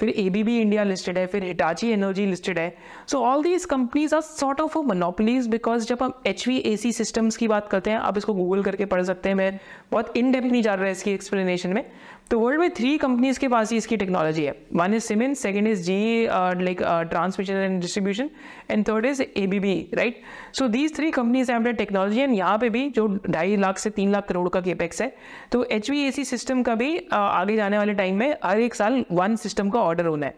[0.00, 2.74] फिर A B B India listed है, फिर हिटाची एनर्जी लिस्टेड है।
[3.08, 6.76] So all these companies are sort of a monopolies because जब हम H V A
[6.76, 9.58] C systems की बात करते हैं, आप इसको गूगल करके पढ़ सकते हैं। मैं
[9.92, 11.84] बहुत इन डेप्थ नहीं जा रहा है इसकी एक्सप्लेनेशन में।
[12.30, 15.66] तो वर्ल्ड में थ्री कंपनीज़ के पास ही इसकी टेक्नोलॉजी है। One is Siemens second
[15.68, 18.30] is G like transmission and distribution
[18.70, 20.20] and third is A B B right
[20.54, 24.12] so these three companies have technology and यहाँ पे भी जो ढाई लाख से तीन
[24.12, 25.12] लाख करोड़ का केपेक्स है
[25.52, 28.60] तो H V A C system का भी uh, आगे जाने वाले टाइम में हर
[28.60, 30.34] एक साल वन सिस्टम का ऑर्डर होना है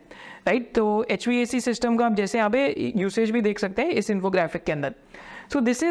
[0.46, 0.74] राइट right?
[0.74, 3.82] तो H V A C system का आप जैसे यहाँ पे यूसेज भी देख सकते
[3.82, 4.94] हैं इस इन्फोग्राफिक के अंदर।
[5.52, 5.82] So this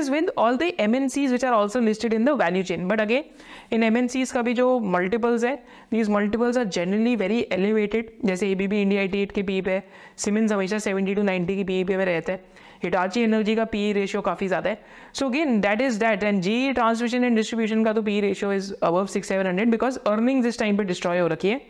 [0.80, 3.24] M N Cs which are also listed in the value chain but chain.
[3.74, 5.56] इन एम एन सीज का भी जो मल्टीपल्स है,
[5.92, 9.82] these multiples are generally very elevated जैसे ABB India 88 के पी पे,
[10.18, 12.40] Siemens हमेशा 70 to 90 की PE पे में रहते हैं.
[12.84, 14.78] हिटाची एनर्जी का पी रेशियो काफ़ी ज़्यादा है।
[15.14, 18.74] So again that is that and G transmission and distribution का तो P ratio is
[18.84, 21.62] above six seven hundred because earning इस टाइम पर डिस्ट्रॉय हो रखी है।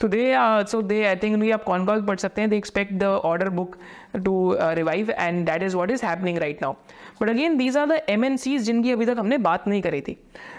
[0.00, 0.32] तो they
[0.70, 3.48] so they I think उनकी आप कॉन कॉल पढ़ सकते हैं। They expect the order
[3.50, 3.76] book
[4.24, 6.74] to revive and that is what is happening right now
[7.22, 10.00] but again these are the M N Cs जिनकी अभी तक हमने बात नहीं करी
[10.00, 10.16] थी।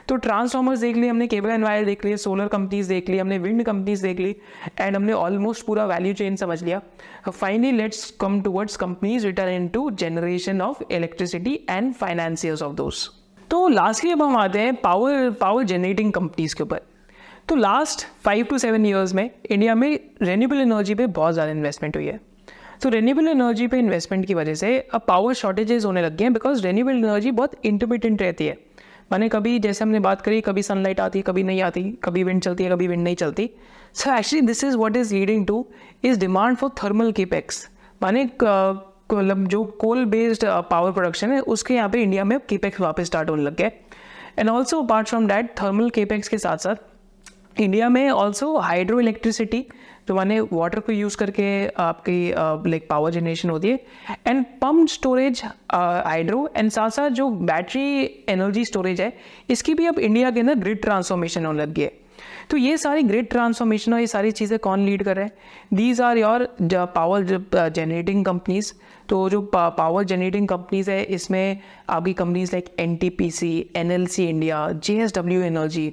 [0.09, 3.37] तो ट्रांसफॉर्मर्स देख ली हमने केबल एंड वायर देख लिए सोलर कंपनीज़ देख ली हमने
[3.37, 4.35] विंड कंपनीज़ देख ली
[4.79, 6.81] एंड हमने ऑलमोस्ट पूरा वैल्यू चेन समझ लिया।
[7.29, 13.09] Finally let's come towards companies return to generation of electricity and financiers of those
[13.51, 16.81] तो लास्टली अब हम आते हैं पावर पावर जनरेटिंग कंपनीज़ के ऊपर।
[17.49, 21.97] तो last five to seven years में इंडिया में रेन्यूबल एनर्जी पे बहुत ज़्यादा इन्वेस्टमेंट
[21.97, 22.19] हुई है।
[22.83, 26.31] तो रेन्यूबल एनर्जी पे इन्वेस्टमेंट की वजह से अब पावर शॉर्टेजेस होने लग गए हैं
[26.33, 28.57] बिकॉज़ रेन्यूबल एनर्जी बहुत इंटरमीडियंट रहती है।
[29.11, 32.41] मैंने कभी जैसे हमने बात करी, कभी सनलाइट आती है कभी नहीं आती, कभी विंड
[32.41, 33.49] चलती है, कभी विंड नहीं चलती।
[33.93, 35.65] So actually this is what is leading to
[36.03, 37.67] is demand for thermal capex
[38.01, 43.05] माने मतलब जो कोल बेस्ड पावर प्रोडक्शन है, उसके यहाँ पे इंडिया में केपेक्स वापस
[43.05, 43.71] स्टार्ट होने लग गए
[44.39, 49.65] and also apart from that thermal capex के साथ साथ इंडिया में ऑल्सो हाइड्रो इलेक्ट्रिसिटी
[50.07, 51.45] जो माने वाटर को यूज़ करके
[51.79, 53.79] आपकी लाइक पावर जनरेशन होती है।
[54.27, 55.41] And pump storage
[55.73, 59.11] hydro and साथ साथ जो बैटरी एनर्जी स्टोरेज है,
[59.49, 61.91] इसकी भी अब इंडिया के अंदर ग्रिड ट्रांसफॉर्मेशन होने लग है।
[62.49, 65.31] तो ये सारी ग्रिड ट्रांसफॉर्मेशन और ये सारी चीज़ें कौन लीड कर रहे हैं?
[65.73, 66.47] These are your
[66.95, 68.73] power generating companies
[69.09, 73.91] तो जो पावर जनरेटिंग कंपनीज़ है इसमें आपकी companies like N T P C N
[73.91, 75.87] L C India J S W Energy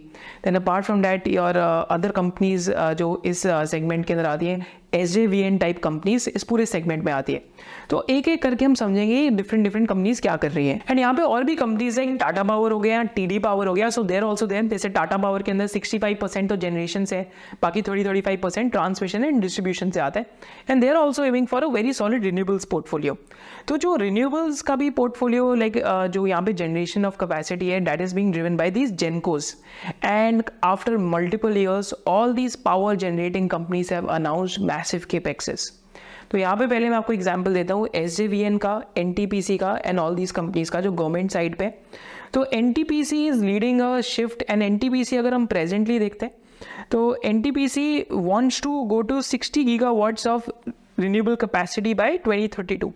[0.44, 1.56] then apart from that your
[1.90, 5.82] other companies जो इस सेगमेंट uh, के अंदर आती हैं S J V N type
[5.82, 7.42] companies इस पूरे सेगमेंट में आती है।
[7.90, 11.14] तो एक एक करके हम समझेंगे डिफरेंट डिफरेंट कंपनीज़ क्या कर रही है। एंड यहाँ
[11.14, 14.02] पे और भी कंपनीज़ है टाटा पावर हो गया टी डी पावर हो गया सो
[14.02, 17.20] देर ऑल्सो देर जैसे टाटा पावर के अंदर सिक्सटी फाइव परसेंट तो जनरेशन से
[17.62, 20.26] बाकी thirty thirty five percent transmission and distribution से आता है।
[20.70, 23.16] And there also aiming for a very solid renewables portfolio
[23.68, 27.68] तो जो रिन्यूबल्स का भी पोर्टफोलियो लाइक like, uh, जो यहाँ पे जनरेशन ऑफ़ कैपेसिटी
[27.68, 29.54] है that is being driven by these gencos
[30.04, 35.70] and after multiple years all these power generating companies have announced massive capexes
[36.30, 39.12] तो यहाँ पे पहले मैं आपको एग्ज़ाम्पल देता हूँ एस का एन
[39.58, 41.72] का एंड ऑल दीज कंपनीज़ का जो गवर्नमेंट साइड पे।
[42.34, 45.34] तो N T P C is leading a shift and N T P C अगर
[45.34, 46.34] हम प्रेजेंटली देखते हैं
[46.90, 49.90] तो N T P C wants to go to sixty giga
[50.26, 50.50] of
[51.00, 52.92] renewable capacity by twenty thirty two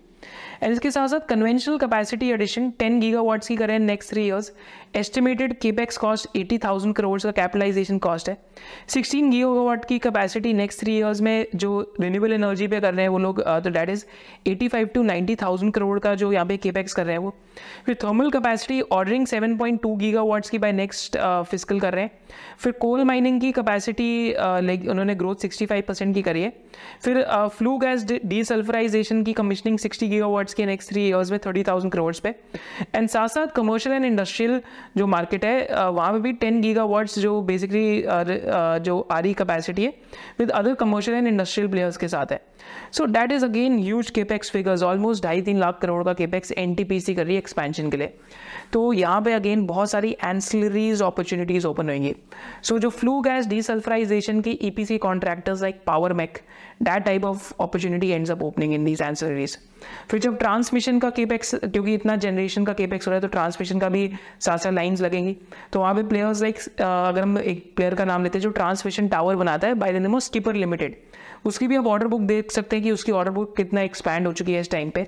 [0.64, 4.52] and इसके साथ साथ conventional capacity addition 10 gigawatts की करें next three years
[4.96, 8.36] estimated capex cost 80,000 crore का कैपिटलाइजेशन कॉस्ट है.
[8.88, 13.08] 16 gigawatt की capacity next three years में जो रिन्यूएबल एनर्जी पे कर रहे हैं
[13.08, 14.04] वो लोग तो डैट इज़
[14.48, 17.34] 85 टू 90,000 करोड़ का जो यहाँ पे केपेक्स कर रहे हैं वो.
[17.86, 22.10] फिर थर्मल कैपेसिटी ऑर्डरिंग 7.2 गीगावाट्स की बाय नेक्स्ट फ़िज़िकल कर रहे हैं.
[22.58, 26.52] फिर कोल माइनिंग की कैपेसिटी लाइक उन्होंने ग्रोथ 65 परसेंट की करी है.
[27.02, 27.22] फिर
[27.58, 32.34] फ्लू गैस डीसल्फराइजेशन की कमिशनिंग 60 गीगावाट्स के नेक्स्ट थ्री इयर्स में 30,000 करोड़ पे।
[32.94, 34.61] एंड साथ साथ कमर्शियल एंड इंडस्ट्रियल
[34.96, 38.05] जो मार्केट है वहाँ पे भी टेन गीगा वर्ड्स जो बेसिकली
[38.84, 39.92] जो आरी कैपेसिटी है
[40.38, 42.40] with other commercial and industrial players के साथ है।
[42.92, 46.74] So that is again huge capex figures almost ढाई तीन लाख करोड़ का capex N
[46.74, 48.12] T P C कर रही है एक्सपेंशन के लिए।
[48.72, 52.14] तो यहाँ पे अगेन बहुत सारी एंसिलरीज अपॉर्चुनिटीज़ ओपन होंगी।
[52.62, 56.38] सो जो फ्लू गैस डीसल्फराइजेशन की E P C contractors like Power Mech
[56.83, 59.59] that type of opportunity ends up opening in these ancillaries
[60.11, 63.79] फिर जब ट्रांसमिशन का केपेक्स क्योंकि इतना जनरेशन का केपेक्स हो रहा है तो ट्रांसमिशन
[63.79, 64.11] का भी
[64.41, 65.37] साथ साथ लाइन्स लगेंगी।
[65.72, 69.09] तो वहाँ पे प्लेयर्स लाइक अगर हम एक प्लेयर का नाम लेते हैं जो ट्रांसमिशन
[69.09, 70.97] टावर बनाता है by the name of Skipper Limited
[71.45, 74.32] उसकी भी आप ऑर्डर बुक देख सकते हैं कि उसकी ऑर्डर बुक कितना एक्सपैंड हो
[74.32, 75.07] चुकी है इस टाइम पे।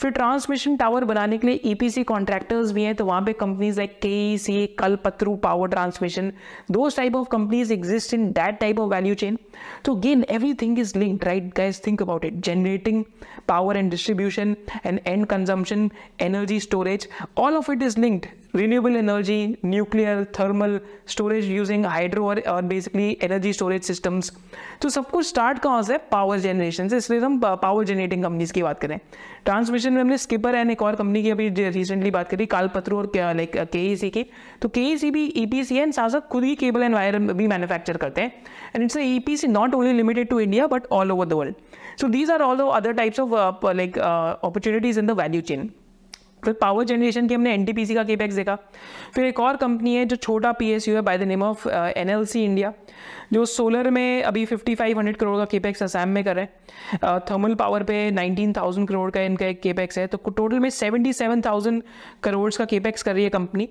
[0.00, 3.78] फिर ट्रांसमिशन टावर बनाने के लिए ईपीसी e कॉन्ट्रैक्टर्स भी हैं तो वहाँ पे companies
[3.78, 6.32] like K C Kalpataru Power Transmission
[6.70, 9.38] दो type of companies exist in that type of value chain
[9.84, 10.24] तो again
[10.54, 13.04] everything is linked right guys think about it generating
[13.48, 15.88] power and distribution and and consumption,
[16.20, 17.08] energy storage
[17.38, 18.26] all of it is linked.
[18.58, 20.72] Renewable energy, nuclear, thermal,
[21.06, 24.30] storage using hydro or, or basically energy storage systems.
[24.82, 25.98] तो सब कुछ start कहाँ से?
[26.12, 28.98] Power generation से। इसलिए हम power generating companies की बात करें।
[29.44, 33.10] ट्रांसमिशन में हमने स्किपर एंड एक और कंपनी की अभी रिसेंटली बात करी कालपत्रू और
[33.16, 34.24] लाइक के ई की।
[34.62, 37.18] तो के ई भी ई पी सी एंड साथ साथ खुद ही केबल एंड वायर
[37.18, 38.32] भी मैन्युफैक्चर करते हैं।
[38.74, 41.54] And it's E P C not only limited to India but all over the world
[42.00, 42.56] so these are all
[43.18, 45.70] of uh, like uh, opportunities in the value chain.
[46.44, 48.56] फिर power generation की हमने N का capex देखा।
[49.14, 52.72] फिर एक और company है जो छोटा पीएसयू है by the name of NLC India
[53.32, 57.82] जो सोलर में अभी 5500 करोड़ का केपेक्स असम में कर रहे हैं। थर्मल पावर
[57.82, 61.80] पे 19000 करोड़ का इनका एक केपेक्स है तो टोटल में 77000
[62.22, 63.68] करोड़ का केपेक्स कर रही है कंपनी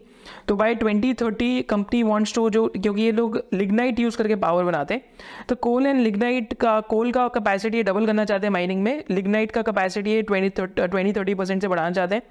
[0.47, 4.93] तो बाय 2030 कंपनी वांट्स टू जो, क्योंकि ये लोग लिग्नाइट यूज़ करके पावर बनाते
[4.93, 9.03] हैं तो कोल एंड लिग्नाइट का कोल का कैपेसिटी डबल करना चाहते हैं माइनिंग में
[9.11, 12.23] लिग्नाइट का कैपेसिटी है ट्वेंटी ट्वेंटी थर्टी परसेंट से बढ़ाना चाहते हैं।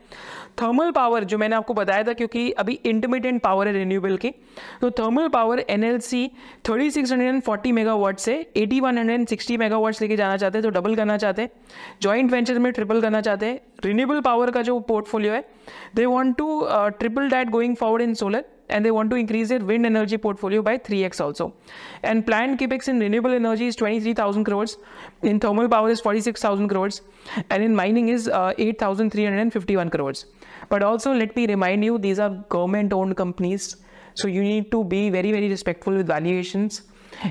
[0.62, 4.30] थर्मल पावर जो मैंने आपको बताया था, क्योंकि अभी इंटरमीडियंट पावर है रिन्यूएबल की
[4.80, 6.26] तो thermal power N L C
[6.68, 10.36] thirty six hundred and forty megawatt से eighty one hundred and sixty megawatts लेके जाना
[10.36, 11.50] चाहते हैं तो डबल करना चाहते हैं।
[12.02, 15.44] जॉइंट वेंचर में ट्रिपल करना चाहते हैं। रिन्यूएबल पावर का जो पोर्टफोलियो है
[15.94, 19.48] They want to uh, triple that going forward in solar and they want to increase
[19.48, 21.54] their wind energy portfolio by 3x also.
[22.02, 24.78] And planned capex in renewable energy is 23,000 crores,
[25.22, 27.02] in thermal power is 46,000 crores,
[27.50, 30.26] and in mining is uh, 8,351 crores.
[30.68, 33.76] But also, let me remind you, these are government owned companies.
[34.14, 36.82] So you need to be very, very respectful with valuations.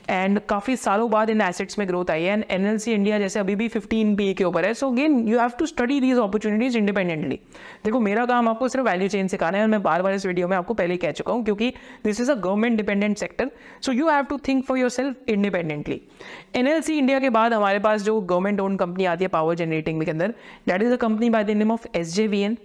[0.09, 3.55] And काफ़ी सालों बाद इन assets में growth आई है। And NLC India जैसे अभी
[3.55, 7.39] भी फिफ्टीन पी के ऊपर है। So again you have to study these opportunities independently
[7.85, 10.47] देखो, मेरा काम आपको सिर्फ़ वैल्यू चेन सिखाना है और मैं बार बार इस वीडियो
[10.47, 11.73] में आपको पहले कह चुका हूँ क्योंकि
[12.05, 16.01] this is a government dependent sector so you have to think for yourself independently
[16.55, 20.11] NLC India के बाद हमारे पास जो गवर्नमेंट ओन कंपनी आती है पावर जनरेटिंग के
[20.11, 20.33] अंदर
[20.67, 22.57] that is a company by the name of S J V N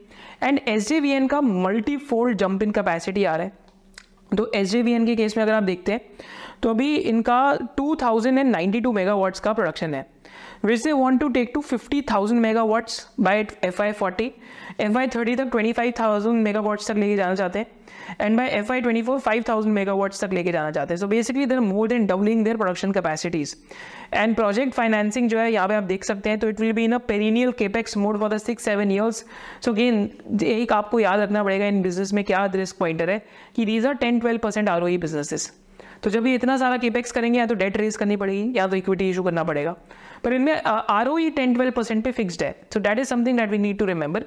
[0.43, 3.59] and S J V N का multi fold jump in capacity आ रहा है।
[4.31, 6.01] तो एस जे वी एन के case में अगर आप देखते हैं
[6.63, 7.41] तो अभी इनका
[7.79, 10.07] 2092 मेगावाट्स का प्रोडक्शन है।
[10.65, 14.31] Which they want to take to 50,000 megawatts by F Y forty
[14.81, 17.67] F Y thirty तक 25,000 मेगावाट्स तक लेके जाना चाहते हैं।
[18.21, 21.07] And by F Y twenty four five thousand megawatts तक लेके जाना चाहते हैं। So
[21.07, 23.57] basically there more than doubling their production capacities
[24.15, 26.85] and project financing जो है यहाँ पे आप देख सकते हैं तो it will be
[26.85, 29.25] in a perennial capex mode for the six seven years
[29.65, 30.09] so again
[30.45, 33.23] एक आपको याद रखना पड़ेगा इन बिज़नेस में क्या रिस्क पॉइंटर है
[33.57, 35.51] कि these are ten twelve percent R O E businesses
[36.03, 38.77] तो जब ये इतना सारा केपेक्स करेंगे, या तो डेट रेज करनी पड़ेगी, या तो
[38.77, 39.75] इक्विटी इशू करना पड़ेगा।
[40.25, 43.39] पर इनमें R O E ten twelve percent पे फिक्सड है। So that is something
[43.39, 44.25] that we need to remember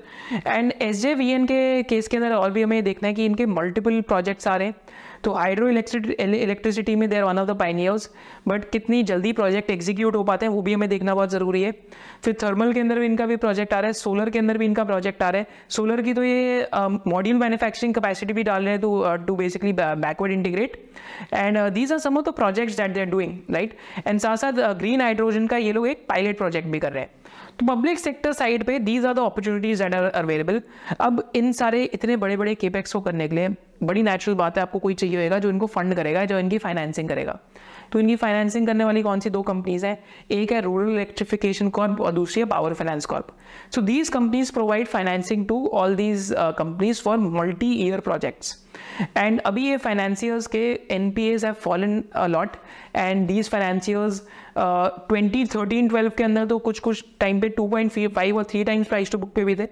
[0.48, 3.26] and S J V N के केस के अंदर और भी हमें देखना है कि
[3.26, 4.76] इनके मल्टीपल प्रोजेक्ट्स आ रहे हैं।
[5.24, 8.10] तो हाइड्रो इलेक्ट्रिसिटी में there one of the pioneers
[8.48, 11.72] but कितनी जल्दी प्रोजेक्ट एग्जीक्यूट हो पाते हैं, वो भी हमें देखना बहुत ज़रूरी है।
[12.24, 14.66] फिर थर्मल के अंदर भी इनका भी प्रोजेक्ट आ रहा है सोलर के अंदर भी
[14.66, 16.68] इनका प्रोजेक्ट आ रहा है। सोलर की तो ये
[17.08, 20.78] मॉड्यूल मैन्युफैक्चरिंग कैपेसिटी भी डाल रहे हैं to to basically backward integrate
[21.34, 24.74] and these are some of the projects that they are doing right and साथ साथ
[24.80, 27.10] ग्रीन हाइड्रोजन का ये लोग एक पायलट प्रोजेक्ट भी कर रहे हैं।
[27.60, 30.62] तो पब्लिक सेक्टर साइड पे these are the opportunities that are available
[31.00, 33.50] अब इन सारे इतने बड़े बड़े केपेक्स को करने के लिए
[33.84, 37.10] बड़ी नेचुरल बात है, आपको कोई चाहिए होगा जो इनको फंड करेगा, जो इनकी फाइनेंसिंग
[37.10, 37.38] करेगा।
[37.92, 39.98] तो इनकी फाइनेंसिंग करने वाली कौन सी दो कंपनीज़ हैं?
[40.32, 43.28] एक है रूरल इलेक्ट्रिफिकेशन कॉर्प और दूसरी है power finance corp
[43.76, 48.56] so these companies provide financing to all these companies for multi year projects
[49.18, 52.56] and अभी ये फाइनेंसियर्स के N P As have fallen a lot
[52.96, 54.22] and these financiers
[54.58, 58.64] twenty thirteen twelve के अंदर तो कुछ कुछ time पे two point five और three
[58.64, 59.66] times price to book पे भी थे.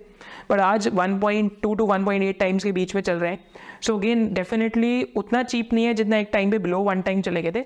[0.52, 3.32] बट आज one point two to one point eight times के बीच में चल रहे
[3.32, 3.40] हैं.
[3.82, 7.42] सो अगेन डेफिनेटली उतना चीप नहीं है जितना एक टाइम पे बिलो वन टाइम चले
[7.42, 7.66] गए थे.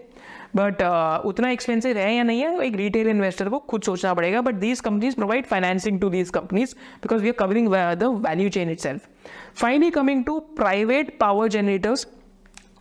[0.55, 4.41] बट uh, उतना एक्सपेंसिव है या नहीं है एक रिटेल इन्वेस्टर को खुद सोचना पड़ेगा।
[4.41, 8.69] But these companies provide financing to these companies because we are covering the value chain
[8.79, 9.07] itself
[9.55, 12.07] finally coming to private power generators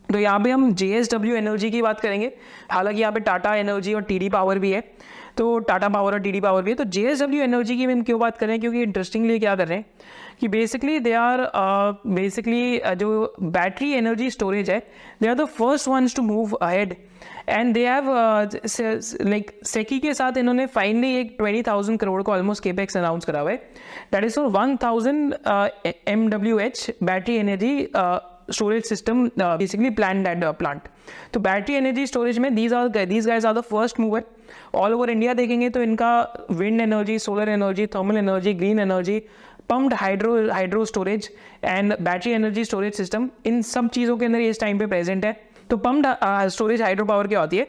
[0.09, 2.33] तो यहाँ पे हम जे एस डब्ल्यू एनर्जी की बात करेंगे।
[2.71, 4.81] हालाँकि यहाँ पे टाटा एनर्जी और टी डी पावर भी है।
[5.37, 7.85] तो टाटा पावर और टी डी पावर भी है। तो जे एस डब्ल्यू एनर्जी की
[7.85, 9.87] हम क्यों बात करें क्योंकि इंटरेस्टिंगली क्या कर रहे हैं?
[10.41, 11.41] कि बेसिकली दे आर
[12.09, 14.79] बेसिकली जो बैटरी एनर्जी स्टोरेज है
[15.23, 16.95] they are the first ones to move ahead
[17.49, 18.05] and they have
[19.29, 23.41] like SECI के साथ इन्होंने फाइनली एक ट्वेंटी थाउज़ेंड करोड़ को ऑलमोस्ट केपेक्स अनाउंस करा
[23.41, 23.57] हुआ है
[24.13, 25.35] that is for one thousand
[26.09, 27.89] M W H battery energy
[28.51, 30.89] storage system basically plan that plant
[31.33, 34.23] तो battery energy storage में these are these guys are the first mover
[34.75, 36.11] all over India देखेंगे तो इनका
[36.51, 39.23] wind energy solar energy thermal energy green energy
[39.69, 41.31] pumped hydro hydro storage
[41.65, 45.33] and battery energy storage system इन सब चीज़ों के अंदर इस time पे प्रेजेंट है।
[45.71, 46.07] तो पम्प
[46.49, 47.69] स्टोरेज हाइड्रो पावर क्या होती है?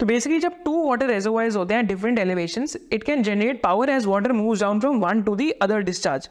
[0.00, 4.06] तो बेसिकली जब टू वाटर रेजोवाइज होते हैं different elevation it can generate power as
[4.06, 6.28] water move down from one to the other discharge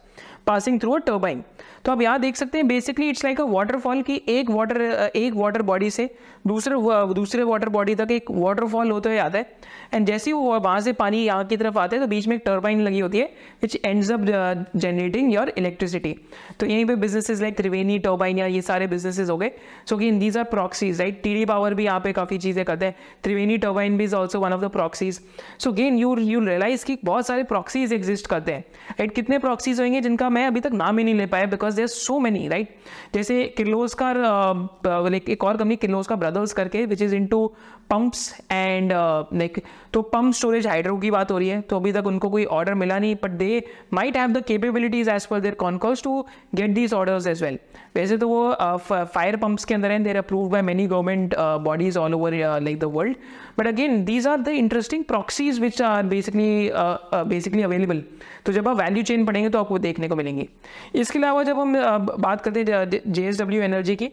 [0.48, 1.44] passing through a turbine
[1.86, 4.82] तो आप यहाँ देख सकते हैं basically it's like a waterfall की एक वाटर
[5.16, 6.10] एक वाटर बॉडी से
[6.48, 6.76] दूसरे
[7.14, 9.58] दूसरे वाटर बॉडी तक एक वाटरफॉल होते हुए आता है।
[9.94, 12.36] एंड जैसे ही वो वहाँ से पानी यहाँ की तरफ़ आता है तो बीच में
[12.36, 13.26] एक टर्बाइन लगी होती है
[13.62, 14.22] which ends up
[14.76, 16.16] generating your electricity
[16.60, 19.52] तो यहीं पे बिजनेसेस लाइक त्रिवेणी टर्बाइन या ये सारे बिजनेसेस हो गए।
[19.90, 22.64] सो कि इन these are proxies right T D power भी यहाँ पे काफ़ी चीज़ें
[22.66, 25.20] करते हैं। त्रिवेणी टर्बाइन भी is also one of the proxies
[25.60, 29.82] so again you you realise कि बहुत सारे प्रॉक्सीज एग्जिस्ट करते हैं राइट कितने प्रॉक्सीज
[29.82, 32.76] होंगे जिनका मैं अभी तक नाम ही नहीं ले पाया because there so many right
[33.14, 34.22] जैसे किर्लोस्कर
[35.10, 37.42] लाइक एक और कंपनी किर्लोस्कर ब्रदर्स करके which is into
[37.90, 38.92] pumps and
[39.34, 39.62] like
[39.94, 42.74] तो पंप स्टोरेज हाइड्रो की बात हो रही है तो अभी तक उनको कोई ऑर्डर
[42.74, 43.64] मिला नहीं but they
[43.94, 46.26] might have the capabilities as per their concalls to
[46.56, 47.60] get these orders as well
[47.96, 48.54] वैसे तो वो
[48.92, 52.80] फायर uh, पंप्स के अंदर हैं there approve by many government bodies all over like
[52.80, 53.18] the world
[53.60, 56.70] but again these are the interesting proxies which are basically
[57.30, 58.04] basically available
[58.46, 60.48] तो जब आप value chain पढ़ेंगे तो आपको देखने को मिलेंगे।
[60.96, 64.10] इसके अलावा जब हम uh, बात करते हैं जे एस डब्ल्यू एनर्जी की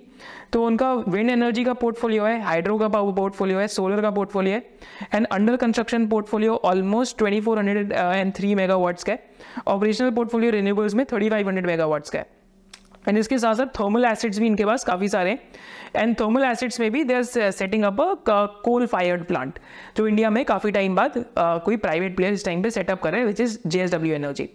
[0.53, 4.63] तो उनका विंड एनर्जी का पोर्टफोलियो है हाइड्रो का पोर्टफोलियो है सोलर का पोर्टफोलियो है
[5.15, 9.17] and under construction portfolio almost twenty four hundred and three megawatts का
[9.67, 12.25] ऑपरेशनल पोर्टफोलियो रिन्यूबल्स में thirty five hundred megawatts का
[13.09, 15.39] एंड इसके साथ साथ थर्मल एसिड्स भी इनके पास काफ़ी सारे हैं।
[15.97, 17.23] एंड थर्मल एसिड्स में भी they are
[17.53, 19.59] setting up a coal fired plant
[19.97, 23.13] जो इंडिया में काफ़ी टाइम बाद uh, कोई प्राइवेट प्लेयर इस टाइम पे सेटअप कर
[23.13, 23.81] रहे हैं विच इज़ जे
[24.15, 24.49] एनर्जी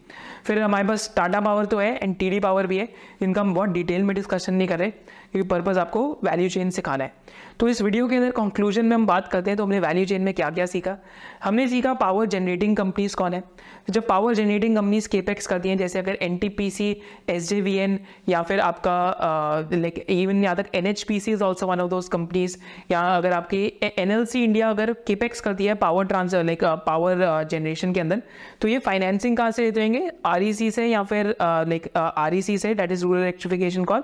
[0.45, 2.87] फिर हमारे पास टाटा पावर तो है एंड टी डी पावर भी है
[3.21, 4.91] इनका हम बहुत डिटेल में डिस्कशन नहीं कर रहे।
[5.37, 7.13] क्योंकि पर्पज़ आपको वैल्यू चेन सिखाना है।
[7.59, 10.21] तो इस वीडियो के अंदर कंक्लूजन में हम बात करते हैं तो हमने वैल्यू चेन
[10.21, 10.97] में क्या क्या सीखा?
[11.43, 13.43] हमने सीखा पावर जनरेटिंग कंपनीज़ कौन है?
[13.89, 16.89] जब पावर जनरेटिंग कंपनीज़ केपेक्स करती हैं, जैसे अगर N T P C
[17.29, 21.31] S J V N या फिर आपका लाइक इवन यहाँ तक N H P C
[21.31, 22.57] is also one of those companies
[22.91, 27.25] या अगर आपकी एन एल सी इंडिया अगर केपेक्स करती है power transfer like power
[27.51, 28.21] generation के अंदर
[28.61, 32.35] तो ये फाइनेंसिंग कहाँ से लेते होंगे आर ई सी से या फिर लाइक आर
[32.35, 34.03] ई सी से that is rural electrification call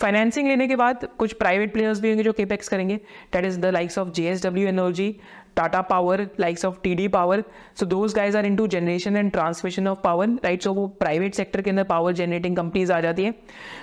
[0.00, 2.96] financing लेने के बाद कुछ प्राइवेट प्लेयर्स भी होंगे जो केपेक्स करेंगे.
[3.32, 5.14] That is the likes of J S W energy
[5.56, 7.42] Tata power likes of T D power
[7.80, 11.62] so those guys are into generation and transmission of power right so वो private sector
[11.62, 13.34] के अंदर power generating companies आ जाती है.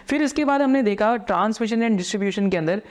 [0.09, 2.81] फिर इसके बाद हमने देखा ट्रांसमिशन एंड डिस्ट्रीब्यूशन के अंदर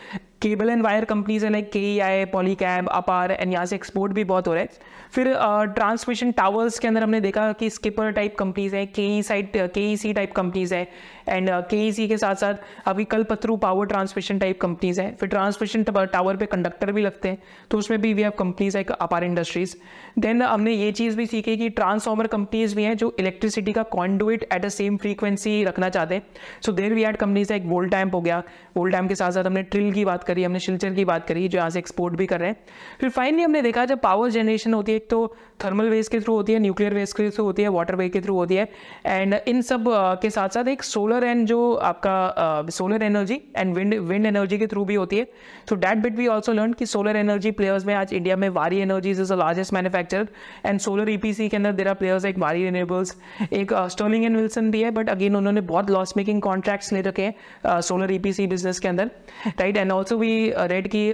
[0.46, 4.12] केबल एंड वायर कंपनीज़ है like K E I Polycab Apar and यहाँ से एक्सपोर्ट
[4.12, 5.26] भी बहुत हो रहा है। फिर
[5.74, 9.80] ट्रांसमिशन टावर्स के अंदर हमने देखा कि स्किपर टाइप कंपनीज़ है K E side K
[9.92, 10.82] E C type companies है
[11.28, 12.54] एंड के ई सी के साथ साथ
[12.86, 17.38] अभी Kalpataru power transmission type companies है। फिर ट्रांसमिशन टावर पे कंडक्टर भी लगते हैं
[17.70, 19.74] तो उसमें भी we have companies like Apar industries
[20.18, 24.48] then हमने ये चीज़ भी सीखी कि ट्रांसफॉर्मर कंपनीज़ भी हैं जो इलेक्ट्रिसिटी का conduit
[24.52, 26.22] at the same frequency रखना चाहते हैं।
[26.66, 28.42] So there we had companies है एक लाइक वोल्टैम्प हो गया।
[28.76, 31.58] वोल्टैम्प के साथ साथ हमने ट्रिल की बात करी। हमने शिलचर की बात करी, जो
[31.58, 32.56] यहाँ से एक्सपोर्ट भी कर रहे हैं।
[33.00, 36.34] फिर फाइनली हमने देखा, जब पावर जनरेशन होती है, एक तो थर्मल वेस्ट के थ्रू
[36.34, 38.68] होती है न्यूक्लियर वेस्ट के थ्रू होती है वाटर वे के थ्रू होती है।
[39.06, 39.84] एंड इन सब
[40.22, 44.66] के साथ साथ एक सोलर एंड जो आपका solar energy and wind wind energy के
[44.66, 45.24] थ्रू भी होती है।
[45.68, 48.78] So that bit we also learn कि सोलर एनर्जी प्लेयर्स में आज इंडिया में Waaree
[48.80, 50.26] energies is the largest manufacture
[50.66, 53.16] and solar EPC के अंदर देर आर प्लेयर्स एक वारी रिनेबल्स
[53.52, 57.22] एक स्टर्लिंग एंड विल्सन भी है बट अगेन उन्होंने बहुत लॉस मेकिंग कॉन्ट्रैक्ट्स ले रखे
[57.22, 59.10] हैं सोलर ईपीसी बिज़नेस के अंदर।
[59.46, 61.04] Right and also we read की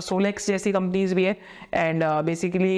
[0.00, 1.36] सोलेक्स जैसी कंपनीज़ भी है।
[1.74, 2.76] And basically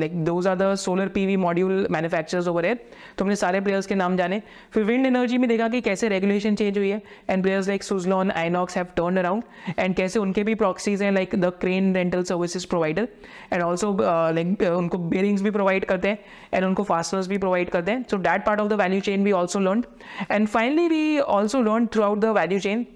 [0.00, 2.78] like those are the solar PV module manufacturers over here
[3.18, 4.40] तो हमने सारे प्लेयर्स के नाम जाने।
[4.72, 8.30] फिर विंड एनर्जी में देखा कि कैसे रेगुलेशन चेंज हुई है। And players like Suzlon
[8.32, 9.42] Inox have turn around
[9.78, 13.08] and कैसे उनके भी प्रॉक्सीज हैं like the crane rental services provider
[13.52, 16.18] and also like उनको बेरिंग्स भी प्रोवाइड करते हैं।
[16.54, 19.32] एंड उनको फास्टनर्स भी प्रोवाइड करते हैं। So that part of the value chain भी
[19.32, 19.84] also learn
[20.30, 22.86] and finally we also learn throughout the value chain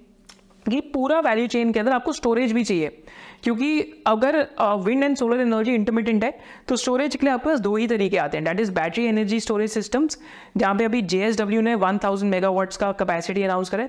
[0.65, 3.03] कि पूरा वैल्यू चेन के अंदर आपको स्टोरेज भी चाहिए।
[3.43, 4.37] क्योंकि अगर
[4.83, 6.33] wind and solar energy intermittent है
[6.67, 9.39] तो स्टोरेज के लिए आपके पास दो ही तरीके आते हैं। That is battery energy
[9.39, 10.17] storage systems
[10.57, 11.31] जहाँ पे अभी जे
[11.61, 13.87] ने वन थाउज़ेंड मेगावाट्स का कैपेसिटी अनाउंस करें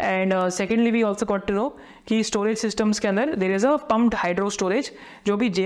[0.00, 1.68] and secondly we also got to know
[2.06, 4.90] कि स्टोरेज सिस्टम्स के अंदर there is a pumped hydro storage
[5.26, 5.62] जो भी जे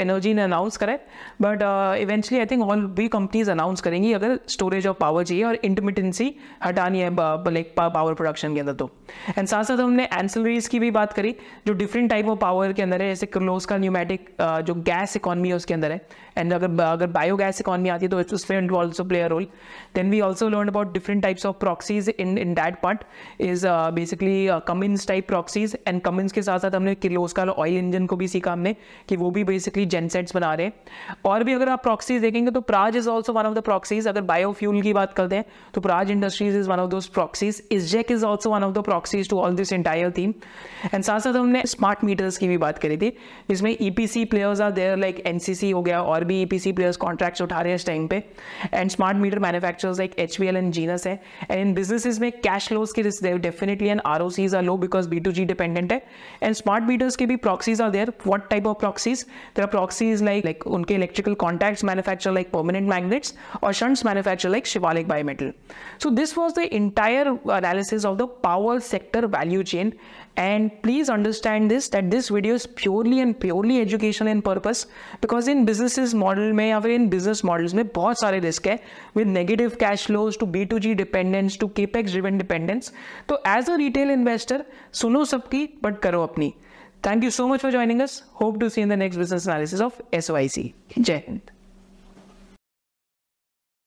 [0.00, 0.98] एनर्जी ने अनाउंस करे
[1.42, 1.62] but
[2.00, 6.34] eventually I think all भी कंपनीज़ अनाउंस करेंगी अगर स्टोरेज ऑफ़ पावर चाहिए और इंटरमीडियंसी
[6.64, 7.10] हटानी है
[7.52, 8.90] लाइक पावर प्रोडक्शन के अंदर तो।
[9.38, 11.34] एंड साथ साथ हमने एंसलरीज की भी बात करी,
[11.66, 15.48] जो डिफरेंट टाइप ऑफ़ पावर के अंदर है, जैसे क्लोज का न्यूमेटिक जो गैस इकॉनमी
[15.48, 16.00] है उसके अंदर है।
[16.38, 19.46] एंड अगर अगर बायो गैस इकॉनमी आती है तो उसमें it also play role
[19.94, 23.04] then we also learn about different types of proxies in in that part
[23.40, 28.06] is basically Cummins type proxies and Cummins के साथ साथ हमने किलोज का ऑयल इंजन
[28.06, 28.74] को भी सीखा हमने
[29.08, 30.72] कि वो भी बेसिकली जेनसेट्स बना रहे हैं।
[31.24, 34.22] और भी अगर आप प्रॉक्सीज देखेंगे तो Praj is also one of the proxies अगर
[34.22, 35.44] बायोफ्यूल की बात करते हैं
[35.74, 39.28] तो Praj industries is one of those proxies ISGEC is also one of the proxies
[39.30, 40.34] to all this entire theme
[40.94, 43.10] and साथ साथ हमने स्मार्ट मीटर्स की भी बात करी थी,
[43.50, 47.60] जिसमें EPC players are there like NCC हो गया, और भी ईपीसी प्लेयर्स कॉन्ट्रैक्ट्स उठा
[47.60, 48.22] रहे हैं इस टाइम पे।
[48.74, 51.12] And smart meter manufacturers like H and Genus है।
[51.50, 53.02] एंड इन बिजनेसेस में कैश लोस की
[53.38, 56.02] definitely and ROCEs are low because B to G dependent है.
[56.42, 59.24] एंड स्मार्ट मीटर्स के भी proxies are there what type of proxies
[59.56, 64.48] there are proxies like like उनके electrical contacts manufacture like permanent magnets और shunts manufacture
[64.48, 65.52] like Shivalik bimetal
[66.02, 69.92] so this was the entire analysis of the power sector value chain
[70.36, 74.86] and please understand this that this video is purely and purely education in purpose
[75.20, 78.78] because in businesses model में या फिर in business models में बहुत सारे risk है
[79.16, 82.92] with negative cash flows to B2G dependence to capex driven dependence
[83.28, 84.62] तो as a retail investor
[85.02, 86.52] सुनो सबकी but करो अपनी
[87.02, 89.80] thank you so much for joining us hope to see in the next business analysis
[89.80, 91.59] of SOIC जय हिंद